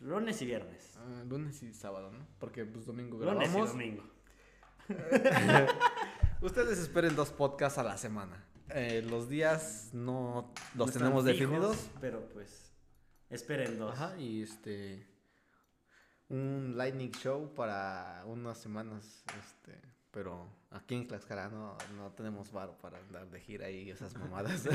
[0.00, 0.96] Lunes y viernes.
[0.96, 2.26] Ah, lunes y sábado, ¿no?
[2.38, 3.70] Porque pues domingo Lunes y grabamos.
[3.72, 4.04] domingo.
[6.40, 8.44] Ustedes esperen dos podcasts a la semana.
[8.70, 11.90] Eh, los días no los No tenemos fijos, definidos.
[12.00, 12.72] Pero pues,
[13.30, 13.92] esperen dos.
[13.94, 15.06] Ajá, y este.
[16.28, 19.24] Un lightning show para unas semanas.
[19.38, 19.80] Este.
[20.10, 24.68] Pero aquí en Tlaxcala no, no tenemos varo para andar de gira y esas mamadas.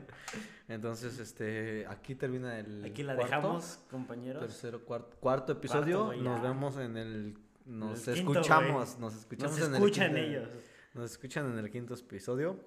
[0.68, 1.86] Entonces, este.
[1.88, 2.84] Aquí termina el.
[2.84, 4.42] Aquí la cuarto, dejamos, compañeros.
[4.42, 6.12] Tercero, cuarto, cuarto episodio.
[6.14, 7.38] nos vemos en el.
[7.66, 8.98] Nos El escuchamos.
[8.98, 10.64] nos escuchamos Nos en escuchan el quinto- ellos.
[10.94, 12.58] Nos escuchan en el quinto episodio.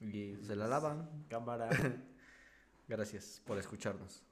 [0.00, 1.26] Y se la lavan.
[1.28, 1.68] Cámara.
[2.88, 4.22] Gracias por escucharnos.